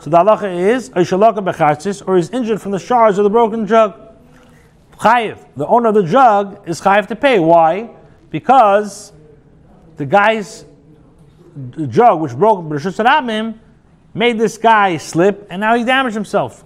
So 0.00 0.08
the 0.08 0.16
halacha 0.16 0.50
is 0.50 0.88
oishalokse 0.88 1.44
b'charsis, 1.44 2.02
or 2.08 2.16
he's 2.16 2.30
injured 2.30 2.62
from 2.62 2.72
the 2.72 2.78
shards 2.78 3.18
of 3.18 3.24
the 3.24 3.30
broken 3.30 3.66
jug. 3.66 4.00
Chayiv, 4.98 5.38
the 5.56 5.66
owner 5.66 5.90
of 5.90 5.94
the 5.94 6.02
jug, 6.02 6.68
is 6.68 6.80
chayiv 6.80 7.06
to 7.06 7.16
pay. 7.16 7.38
Why? 7.38 7.90
Because 8.30 9.12
the 9.96 10.04
guy's 10.04 10.64
jug 11.88 12.20
which 12.20 12.34
broke 12.34 12.64
Rishus 12.64 13.58
made 14.14 14.38
this 14.38 14.58
guy 14.58 14.96
slip, 14.96 15.46
and 15.50 15.60
now 15.60 15.76
he 15.76 15.84
damaged 15.84 16.14
himself. 16.14 16.64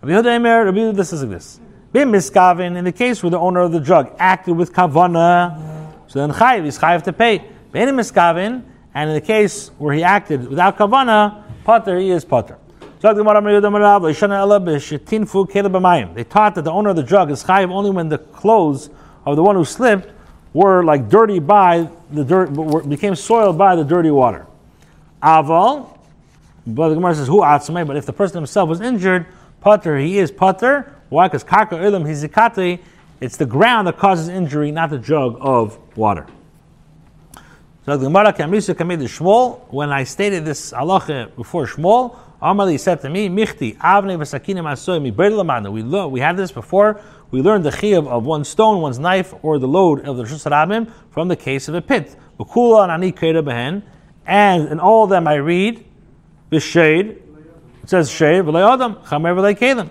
Rabbi 0.00 0.12
Yehuda 0.12 0.36
Emer, 0.36 0.64
Rabbi 0.66 0.78
Yehuda, 0.78 0.96
this 0.96 1.12
is 1.12 1.22
like 1.22 1.30
this. 1.30 1.60
Bim 1.92 2.12
miskavin 2.12 2.76
in 2.76 2.84
the 2.84 2.92
case 2.92 3.20
where 3.22 3.30
the 3.30 3.38
owner 3.38 3.60
of 3.60 3.72
the 3.72 3.80
jug 3.80 4.14
acted 4.18 4.56
with 4.56 4.72
kavana, 4.72 5.92
so 6.06 6.20
then 6.20 6.30
chayiv 6.30 6.64
is 6.66 6.78
chayiv 6.78 7.02
to 7.02 7.12
pay. 7.12 7.44
Bim 7.72 7.96
miskavin, 7.96 8.62
and 8.94 9.10
in 9.10 9.14
the 9.14 9.20
case 9.20 9.72
where 9.78 9.92
he 9.92 10.04
acted 10.04 10.48
without 10.48 10.78
kavana, 10.78 11.42
potter 11.64 11.98
he 11.98 12.10
is 12.10 12.24
potter. 12.24 12.59
They 13.00 13.08
taught 13.08 13.16
that 16.54 16.64
the 16.64 16.70
owner 16.70 16.90
of 16.90 16.96
the 16.96 17.02
jug 17.02 17.30
is 17.30 17.42
chayiv 17.44 17.70
only 17.70 17.90
when 17.90 18.10
the 18.10 18.18
clothes 18.18 18.90
of 19.24 19.36
the 19.36 19.42
one 19.42 19.56
who 19.56 19.64
slipped 19.64 20.12
were 20.52 20.84
like 20.84 21.08
dirty 21.08 21.38
by 21.38 21.88
the 22.10 22.24
dirt, 22.24 22.48
became 22.88 23.14
soiled 23.14 23.56
by 23.56 23.74
the 23.74 23.84
dirty 23.84 24.10
water. 24.10 24.46
Aval, 25.22 25.96
But 26.66 26.90
the 26.90 26.96
Gemara 26.96 27.14
says, 27.14 27.26
who 27.26 27.40
atzmei? 27.40 27.86
But 27.86 27.96
if 27.96 28.04
the 28.04 28.12
person 28.12 28.36
himself 28.36 28.68
was 28.68 28.82
injured, 28.82 29.24
putter, 29.62 29.96
he 29.98 30.18
is 30.18 30.30
putter. 30.30 30.94
Why? 31.08 31.28
Because 31.28 31.44
karka 31.44 31.72
ilim 31.72 32.04
hizikate, 32.04 32.80
it's 33.20 33.38
the 33.38 33.46
ground 33.46 33.86
that 33.86 33.96
causes 33.96 34.28
injury, 34.28 34.72
not 34.72 34.90
the 34.90 34.98
jug 34.98 35.38
of 35.40 35.78
water. 35.96 36.26
So 37.86 37.96
the 37.96 38.04
Gemara 38.04 38.34
when 39.70 39.90
I 39.90 40.04
stated 40.04 40.44
this 40.44 40.72
halacha 40.72 41.34
before 41.34 41.66
Shmuel, 41.66 42.16
Amali 42.42 42.80
said 42.80 43.00
to 43.02 43.10
me, 43.10 43.28
Michti, 43.28 43.76
Avne 43.76 44.16
v'sakinim 44.16 44.64
asoy 44.64 45.00
mi 45.00 45.10
We 45.10 45.82
learned, 45.82 46.12
we 46.12 46.20
had 46.20 46.36
this 46.36 46.50
before. 46.50 47.00
We 47.30 47.42
learned 47.42 47.64
the 47.64 47.70
chiyuv 47.70 48.08
of 48.08 48.24
one 48.24 48.44
stone, 48.44 48.80
one's 48.80 48.98
knife, 48.98 49.34
or 49.42 49.58
the 49.58 49.68
load 49.68 50.06
of 50.06 50.16
the 50.16 50.24
Hashanah 50.24 50.90
from 51.10 51.28
the 51.28 51.36
case 51.36 51.68
of 51.68 51.74
a 51.74 51.82
pit. 51.82 52.16
And 52.38 52.90
ani 52.90 53.82
and 54.26 54.68
in 54.68 54.80
all 54.80 55.04
of 55.04 55.10
them 55.10 55.28
I 55.28 55.34
read 55.34 55.84
the 56.48 56.60
shade. 56.60 57.22
It 57.82 57.90
says 57.90 58.10
shade 58.10 58.44
v'lei 58.44 58.72
adam 58.72 58.94
chamer 58.96 59.54
kelim. 59.54 59.90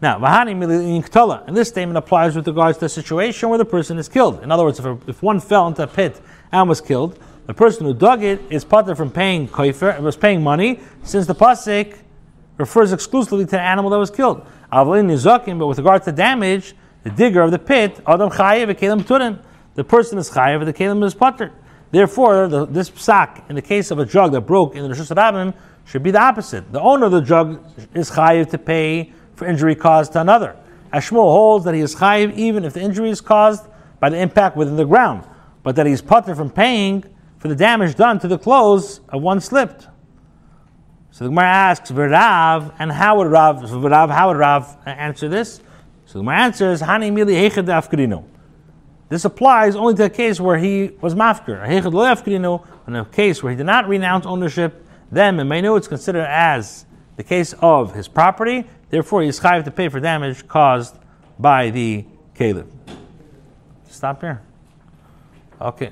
Now, 0.00 0.18
v'hani 0.18 0.56
milin 0.56 1.46
and 1.46 1.56
this 1.56 1.68
statement 1.68 1.98
applies 1.98 2.34
with 2.34 2.48
regards 2.48 2.78
to 2.78 2.86
a 2.86 2.88
situation 2.88 3.50
where 3.50 3.58
the 3.58 3.64
person 3.66 3.98
is 3.98 4.08
killed. 4.08 4.42
In 4.42 4.50
other 4.50 4.64
words, 4.64 4.78
if, 4.78 4.84
a, 4.86 4.98
if 5.06 5.22
one 5.22 5.38
fell 5.38 5.68
into 5.68 5.82
a 5.82 5.86
pit 5.86 6.20
and 6.50 6.68
was 6.68 6.80
killed, 6.80 7.18
the 7.46 7.54
person 7.54 7.86
who 7.86 7.94
dug 7.94 8.22
it 8.22 8.40
is 8.50 8.64
putter 8.64 8.94
from 8.94 9.10
paying 9.10 9.48
koifer, 9.48 9.98
uh, 9.98 10.02
was 10.02 10.16
paying 10.16 10.42
money, 10.42 10.80
since 11.02 11.26
the 11.26 11.34
pasik 11.34 11.98
refers 12.56 12.92
exclusively 12.92 13.44
to 13.44 13.50
the 13.52 13.60
animal 13.60 13.90
that 13.90 13.98
was 13.98 14.10
killed. 14.10 14.46
Avlin 14.72 15.06
nizakim, 15.06 15.58
but 15.58 15.66
with 15.66 15.78
regard 15.78 16.02
to 16.04 16.12
damage, 16.12 16.74
the 17.02 17.10
digger 17.10 17.42
of 17.42 17.50
the 17.50 17.58
pit, 17.58 18.00
adam 18.06 18.30
chayev 18.30 18.72
kelim 18.78 19.04
turin, 19.04 19.38
the 19.74 19.82
person 19.82 20.18
is 20.18 20.30
chayev, 20.30 20.64
the 20.64 20.72
kelim 20.72 21.04
is 21.04 21.14
putter. 21.14 21.52
Therefore, 21.90 22.48
the, 22.48 22.64
this 22.66 22.90
psak, 22.90 23.48
in 23.50 23.56
the 23.56 23.62
case 23.62 23.90
of 23.90 23.98
a 23.98 24.06
jug 24.06 24.32
that 24.32 24.42
broke 24.42 24.76
in 24.76 24.82
the 24.82 24.88
Rosh 24.88 25.00
Hashanah, 25.00 25.54
should 25.84 26.02
be 26.02 26.12
the 26.12 26.20
opposite. 26.20 26.72
The 26.72 26.80
owner 26.80 27.06
of 27.06 27.12
the 27.12 27.20
jug 27.20 27.62
is 27.92 28.10
chayiv 28.10 28.50
to 28.50 28.58
pay 28.58 29.12
for 29.34 29.46
injury 29.46 29.74
caused 29.74 30.12
to 30.12 30.20
another. 30.20 30.56
Ashmuel 30.92 31.22
holds 31.22 31.64
that 31.64 31.74
he 31.74 31.80
is 31.80 31.96
chayiv 31.96 32.34
even 32.34 32.64
if 32.64 32.74
the 32.74 32.80
injury 32.80 33.10
is 33.10 33.20
caused 33.20 33.66
by 33.98 34.10
the 34.10 34.18
impact 34.18 34.56
within 34.56 34.76
the 34.76 34.84
ground 34.84 35.24
but 35.62 35.76
that 35.76 35.86
he 35.86 35.92
is 35.92 36.02
putter 36.02 36.34
from 36.34 36.50
paying 36.50 37.04
for 37.42 37.48
the 37.48 37.56
damage 37.56 37.96
done 37.96 38.20
to 38.20 38.28
the 38.28 38.38
clothes 38.38 39.00
of 39.08 39.20
one 39.20 39.40
slipped. 39.40 39.88
So 41.10 41.24
the 41.24 41.30
Gemara 41.30 41.48
asks, 41.48 41.90
V'rav, 41.90 42.72
and 42.78 42.92
how 42.92 43.18
would 43.18 43.26
Rav, 43.26 43.56
V'rav, 43.56 44.10
how 44.10 44.28
would 44.28 44.36
Rav 44.36 44.76
answer 44.86 45.28
this? 45.28 45.60
So 46.06 46.12
the 46.12 46.18
Gemara 46.20 46.38
answers, 46.38 46.82
Hani 46.82 47.10
mili 47.10 47.34
hechad 47.34 47.66
afkarino. 47.66 48.22
This 49.08 49.24
applies 49.24 49.74
only 49.74 49.94
to 49.96 50.04
a 50.04 50.08
case 50.08 50.38
where 50.38 50.56
he 50.56 50.92
was 51.00 51.16
mafker. 51.16 51.66
Hechad 51.66 51.92
lo 51.92 52.04
afkarino, 52.04 52.64
in 52.86 52.94
a 52.94 53.04
case 53.06 53.42
where 53.42 53.50
he 53.50 53.56
did 53.56 53.66
not 53.66 53.88
renounce 53.88 54.24
ownership, 54.24 54.86
then 55.10 55.40
in 55.40 55.48
know 55.48 55.74
it's 55.74 55.88
considered 55.88 56.26
as 56.26 56.86
the 57.16 57.24
case 57.24 57.54
of 57.60 57.92
his 57.92 58.06
property, 58.06 58.64
therefore 58.90 59.20
he 59.20 59.28
is 59.28 59.40
chayiv 59.40 59.64
to 59.64 59.72
pay 59.72 59.88
for 59.88 59.98
damage 59.98 60.46
caused 60.46 60.96
by 61.40 61.70
the 61.70 62.04
caleb. 62.36 62.70
Stop 63.88 64.20
here. 64.20 64.40
Okay. 65.60 65.90